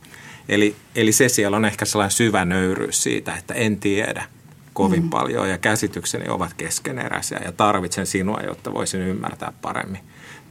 Eli, 0.49 0.75
eli 0.95 1.11
se 1.11 1.29
siellä 1.29 1.57
on 1.57 1.65
ehkä 1.65 1.85
sellainen 1.85 2.11
syvä 2.11 2.45
nöyryys 2.45 3.03
siitä, 3.03 3.35
että 3.35 3.53
en 3.53 3.79
tiedä 3.79 4.25
kovin 4.73 5.03
mm. 5.03 5.09
paljon 5.09 5.49
ja 5.49 5.57
käsitykseni 5.57 6.29
ovat 6.29 6.53
keskeneräisiä 6.53 7.39
ja 7.45 7.51
tarvitsen 7.51 8.05
sinua, 8.05 8.39
jotta 8.45 8.73
voisin 8.73 9.01
ymmärtää 9.01 9.53
paremmin 9.61 10.01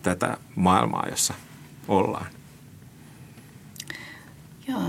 tätä 0.02 0.37
maailmaa, 0.55 1.07
jossa 1.11 1.35
ollaan. 1.88 2.36
Joo, 4.68 4.81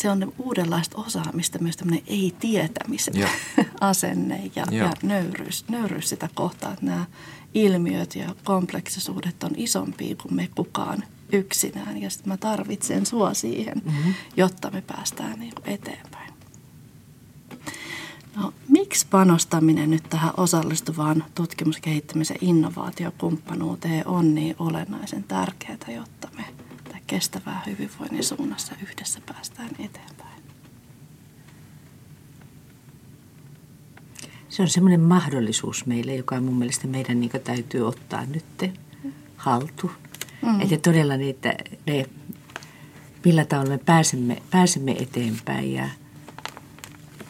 se 0.00 0.10
on 0.10 0.32
uudenlaista 0.38 0.98
osaamista, 0.98 1.58
myös 1.58 1.76
tämmöinen 1.76 2.04
ei-tietämisen 2.06 3.14
asenne 3.80 4.50
ja, 4.56 4.64
ja 4.70 4.92
nöyryys, 5.02 5.64
nöyryys 5.68 6.08
sitä 6.08 6.28
kohtaa, 6.34 6.72
että 6.72 6.86
nämä 6.86 7.06
ilmiöt 7.54 8.16
ja 8.16 8.34
kompleksisuudet 8.44 9.44
on 9.44 9.50
isompia 9.56 10.16
kuin 10.16 10.34
me 10.34 10.48
kukaan 10.54 11.04
yksinään. 11.32 12.02
Ja 12.02 12.10
sitten 12.10 12.28
mä 12.28 12.36
tarvitsen 12.36 13.06
sua 13.06 13.34
siihen, 13.34 13.82
mm-hmm. 13.84 14.14
jotta 14.36 14.70
me 14.70 14.82
päästään 14.82 15.40
niin 15.40 15.52
eteenpäin. 15.64 16.34
No, 18.36 18.52
miksi 18.68 19.06
panostaminen 19.10 19.90
nyt 19.90 20.02
tähän 20.10 20.32
osallistuvaan 20.36 21.24
tutkimus-, 21.34 21.80
kehittämis- 21.80 22.30
ja 22.30 22.36
innovaatiokumppanuuteen 22.40 24.06
on 24.06 24.34
niin 24.34 24.56
olennaisen 24.58 25.24
tärkeää, 25.24 25.78
jotta 25.88 26.28
me 26.36 26.44
kestävää 27.06 27.62
hyvinvoinnin 27.66 28.24
suunnassa 28.24 28.74
yhdessä 28.82 29.20
päästään 29.26 29.70
eteenpäin? 29.78 30.34
se 34.54 34.62
on 34.62 34.68
semmoinen 34.68 35.00
mahdollisuus 35.00 35.86
meille, 35.86 36.14
joka 36.14 36.40
mun 36.40 36.54
mielestä 36.54 36.86
meidän 36.86 37.20
niin 37.20 37.30
täytyy 37.44 37.86
ottaa 37.88 38.26
nyt 38.26 38.70
haltu. 39.36 39.90
Mm. 40.42 40.60
Että 40.60 40.76
todella 40.76 41.16
niitä, 41.16 41.54
ne, 41.86 42.06
millä 43.24 43.44
tavalla 43.44 43.70
me 43.70 43.78
pääsemme, 43.78 44.42
pääsemme 44.50 44.92
eteenpäin 44.92 45.72
ja 45.72 45.88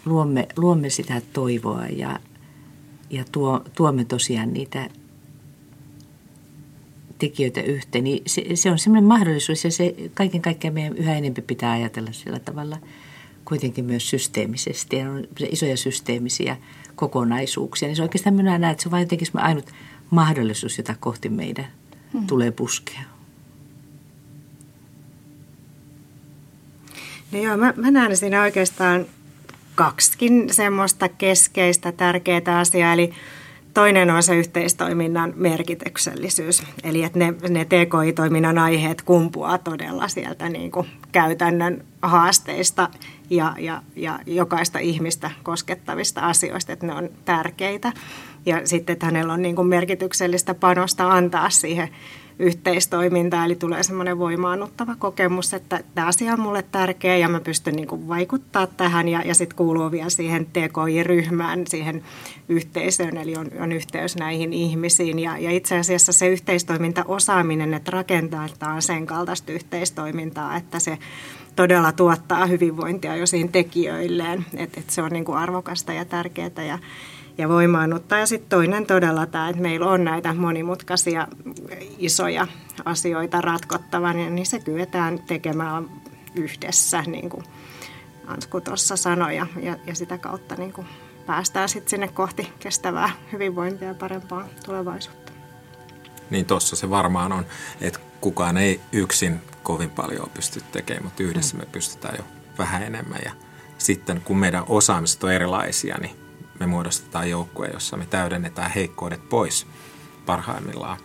luomme, 0.04 0.48
luomme 0.56 0.90
sitä 0.90 1.22
toivoa 1.32 1.86
ja, 1.86 2.18
ja 3.10 3.24
tuo, 3.32 3.64
tuomme 3.74 4.04
tosiaan 4.04 4.52
niitä 4.52 4.88
tekijöitä 7.18 7.60
yhteen, 7.60 8.04
niin 8.04 8.22
se, 8.26 8.44
se 8.54 8.70
on 8.70 8.78
semmoinen 8.78 9.08
mahdollisuus 9.08 9.64
ja 9.64 9.70
se 9.70 9.94
kaiken 10.14 10.42
kaikkiaan 10.42 10.74
meidän 10.74 10.96
yhä 10.96 11.16
enemmän 11.16 11.42
pitää 11.46 11.72
ajatella 11.72 12.12
sillä 12.12 12.38
tavalla 12.38 12.78
kuitenkin 13.44 13.84
myös 13.84 14.10
systeemisesti. 14.10 14.96
Ja 14.96 15.10
on 15.10 15.24
isoja 15.50 15.76
systeemisiä 15.76 16.56
kokonaisuuksia, 16.96 17.88
niin 17.88 17.96
se 17.96 18.02
oikeastaan 18.02 18.34
minä 18.34 18.58
näen, 18.58 18.72
että 18.72 18.82
se 18.82 18.88
on 18.88 18.90
vain 18.90 19.02
jotenkin 19.02 19.28
ainut 19.34 19.70
mahdollisuus, 20.10 20.78
jota 20.78 20.94
kohti 21.00 21.28
meidän 21.28 21.66
hmm. 22.12 22.26
tulee 22.26 22.50
puskea. 22.50 23.00
No 27.32 27.38
joo, 27.38 27.56
mä, 27.56 27.74
mä 27.76 27.90
näen 27.90 28.16
siinä 28.16 28.42
oikeastaan 28.42 29.06
kaksikin 29.74 30.54
semmoista 30.54 31.08
keskeistä 31.08 31.92
tärkeää 31.92 32.58
asiaa, 32.58 32.92
eli 32.92 33.12
Toinen 33.74 34.10
on 34.10 34.22
se 34.22 34.36
yhteistoiminnan 34.36 35.32
merkityksellisyys, 35.36 36.62
eli 36.84 37.02
että 37.02 37.18
ne, 37.18 37.34
ne 37.48 37.64
TKI-toiminnan 37.64 38.58
aiheet 38.58 39.02
kumpuaa 39.02 39.58
todella 39.58 40.08
sieltä 40.08 40.48
niin 40.48 40.70
kuin 40.70 40.86
käytännön 41.12 41.84
haasteista 42.02 42.88
ja, 43.30 43.54
ja, 43.58 43.82
ja 43.96 44.18
jokaista 44.26 44.78
ihmistä 44.78 45.30
koskettavista 45.42 46.20
asioista, 46.20 46.72
että 46.72 46.86
ne 46.86 46.94
on 46.94 47.08
tärkeitä. 47.24 47.92
Ja 48.46 48.66
sitten, 48.66 48.92
että 48.92 49.06
hänellä 49.06 49.32
on 49.32 49.42
niin 49.42 49.56
kuin 49.56 49.68
merkityksellistä 49.68 50.54
panosta 50.54 51.10
antaa 51.12 51.50
siihen 51.50 51.88
yhteistoimintaa, 52.38 53.44
eli 53.44 53.54
tulee 53.54 53.82
semmoinen 53.82 54.18
voimaannuttava 54.18 54.96
kokemus, 54.98 55.54
että 55.54 55.80
tämä 55.94 56.06
asia 56.06 56.32
on 56.32 56.40
mulle 56.40 56.64
tärkeä 56.72 57.16
ja 57.16 57.28
mä 57.28 57.40
pystyn 57.40 57.76
niin 57.76 58.08
vaikuttaa 58.08 58.66
tähän 58.66 59.08
ja, 59.08 59.22
ja 59.24 59.34
sitten 59.34 59.56
kuuluu 59.56 59.90
vielä 59.90 60.10
siihen 60.10 60.46
TKI-ryhmään, 60.46 61.66
siihen 61.66 62.04
yhteisöön, 62.48 63.16
eli 63.16 63.36
on, 63.36 63.50
on 63.60 63.72
yhteys 63.72 64.16
näihin 64.16 64.52
ihmisiin. 64.52 65.18
Ja, 65.18 65.38
ja 65.38 65.50
itse 65.50 65.78
asiassa 65.78 66.12
se 66.12 66.28
yhteistoimintaosaaminen, 66.28 67.74
että 67.74 67.90
rakentaa 67.90 68.48
sen 68.80 69.06
kaltaista 69.06 69.52
yhteistoimintaa, 69.52 70.56
että 70.56 70.78
se 70.78 70.98
todella 71.56 71.92
tuottaa 71.92 72.46
hyvinvointia 72.46 73.16
jo 73.16 73.26
siinä 73.26 73.48
tekijöilleen, 73.52 74.46
että, 74.56 74.80
että 74.80 74.92
se 74.92 75.02
on 75.02 75.12
niin 75.12 75.24
kuin 75.24 75.38
arvokasta 75.38 75.92
ja 75.92 76.04
tärkeää 76.04 76.64
ja 76.68 76.78
ja 77.38 77.48
voimaannuttaa. 77.48 78.18
Ja 78.18 78.26
sitten 78.26 78.48
toinen 78.48 78.86
todella 78.86 79.26
tämä, 79.26 79.48
että 79.48 79.62
meillä 79.62 79.86
on 79.86 80.04
näitä 80.04 80.34
monimutkaisia 80.34 81.28
isoja 81.98 82.46
asioita 82.84 83.40
ratkottavan, 83.40 84.34
niin 84.34 84.46
se 84.46 84.58
kyetään 84.58 85.18
tekemään 85.18 85.90
yhdessä, 86.34 87.02
niin 87.06 87.30
kuin 87.30 87.44
Ansku 88.26 88.60
tuossa 88.60 88.96
sanoi, 88.96 89.36
ja, 89.36 89.46
ja 89.86 89.94
sitä 89.94 90.18
kautta 90.18 90.54
niin 90.54 90.72
kuin 90.72 90.86
päästään 91.26 91.68
sitten 91.68 91.90
sinne 91.90 92.08
kohti 92.08 92.52
kestävää 92.58 93.10
hyvinvointia 93.32 93.88
ja 93.88 93.94
parempaa 93.94 94.48
tulevaisuutta. 94.64 95.32
Niin 96.30 96.46
tuossa 96.46 96.76
se 96.76 96.90
varmaan 96.90 97.32
on, 97.32 97.46
että 97.80 97.98
kukaan 98.20 98.56
ei 98.56 98.80
yksin 98.92 99.40
kovin 99.62 99.90
paljon 99.90 100.30
pysty 100.34 100.62
tekemään, 100.72 101.04
mutta 101.04 101.22
yhdessä 101.22 101.56
me 101.56 101.66
pystytään 101.72 102.14
jo 102.18 102.24
vähän 102.58 102.82
enemmän. 102.82 103.20
Ja 103.24 103.32
sitten 103.78 104.20
kun 104.20 104.38
meidän 104.38 104.64
osaamiset 104.68 105.24
on 105.24 105.32
erilaisia, 105.32 105.98
niin 105.98 106.23
me 106.60 106.66
muodostetaan 106.66 107.30
joukkue, 107.30 107.66
jossa 107.66 107.96
me 107.96 108.06
täydennetään 108.06 108.70
heikkoudet 108.70 109.28
pois 109.28 109.66
parhaimmillaan. 110.26 110.98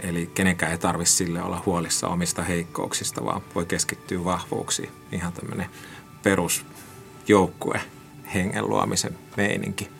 Eli 0.00 0.30
kenenkään 0.34 0.72
ei 0.72 0.78
tarvitse 0.78 1.12
sille 1.12 1.42
olla 1.42 1.62
huolissa 1.66 2.08
omista 2.08 2.42
heikkouksista, 2.42 3.24
vaan 3.24 3.42
voi 3.54 3.66
keskittyä 3.66 4.24
vahvuuksiin. 4.24 4.90
Ihan 5.12 5.32
tämmöinen 5.32 5.66
perusjoukkue, 6.22 7.80
hengen 8.34 8.68
luomisen 8.68 9.18
meininki. 9.36 9.96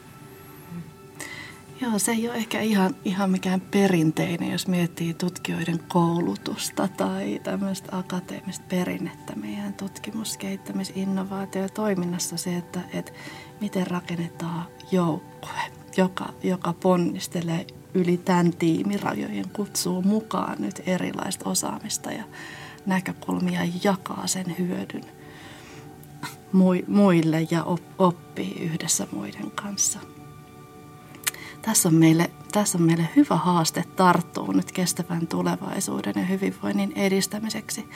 Joo, 1.81 1.99
se 1.99 2.13
ei 2.13 2.29
ole 2.29 2.37
ehkä 2.37 2.61
ihan, 2.61 2.97
ihan 3.05 3.31
mikään 3.31 3.61
perinteinen, 3.61 4.53
jos 4.53 4.69
miettii 4.69 5.15
tutkijoiden 5.15 5.81
koulutusta 5.89 6.89
tai 6.89 7.41
tämmöistä 7.43 7.99
akateemista 7.99 8.65
perinnettä 8.69 9.33
meidän 9.37 9.75
tutkimus-, 9.75 10.39
kehittämis-, 10.39 10.93
innovaatio- 10.97 11.63
ja 11.63 11.69
toiminnassa 11.69 12.37
se, 12.37 12.57
että, 12.57 12.81
että 12.93 13.13
miten 13.61 13.87
rakennetaan 13.87 14.67
joukkue, 14.93 15.61
joka, 15.97 16.29
joka 16.43 16.73
ponnistelee 16.73 17.67
yli 17.95 18.17
tämän 18.17 18.53
tiimirajojen, 18.53 19.49
kutsuu 19.49 20.03
mukaan 20.03 20.57
nyt 20.59 20.83
erilaista 20.87 21.51
osaamista 21.51 22.13
ja 22.13 22.25
näkökulmia 22.87 23.65
ja 23.65 23.73
jakaa 23.85 24.27
sen 24.27 24.55
hyödyn 24.59 25.05
muille 26.87 27.47
ja 27.51 27.65
oppii 27.99 28.59
yhdessä 28.61 29.07
muiden 29.13 29.51
kanssa 29.51 29.99
tässä 31.67 31.89
on 31.89 31.95
meille, 31.95 32.31
tässä 32.53 32.79
on 32.79 32.85
meille 32.85 33.09
hyvä 33.17 33.37
haaste 33.37 33.85
tarttua 33.97 34.53
nyt 34.53 34.73
kestävän 34.73 35.27
tulevaisuuden 35.27 36.13
ja 36.17 36.25
hyvinvoinnin 36.25 36.93
edistämiseksi. 36.93 37.89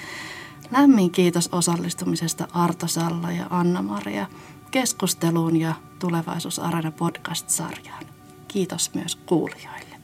Lämmin 0.71 1.11
kiitos 1.11 1.49
osallistumisesta 1.53 2.49
Arto 2.53 2.87
Salla 2.87 3.33
ja 3.33 3.47
Anna-Maria 3.51 4.27
keskusteluun 4.71 5.57
ja 5.57 5.75
Tulevaisuusarena 5.99 6.91
podcast-sarjaan. 6.91 8.05
Kiitos 8.49 8.95
myös 8.95 9.17
kuulijoille. 9.17 9.97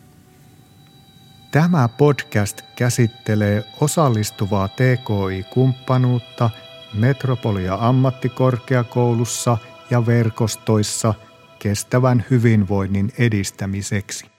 Tämä 1.50 1.88
podcast 1.88 2.62
käsittelee 2.76 3.64
osallistuvaa 3.80 4.68
TKI-kumppanuutta 4.68 6.50
Metropolia 6.94 7.78
ammattikorkeakoulussa 7.80 9.58
ja 9.90 10.06
verkostoissa– 10.06 11.14
kestävän 11.58 12.24
hyvinvoinnin 12.30 13.12
edistämiseksi. 13.18 14.35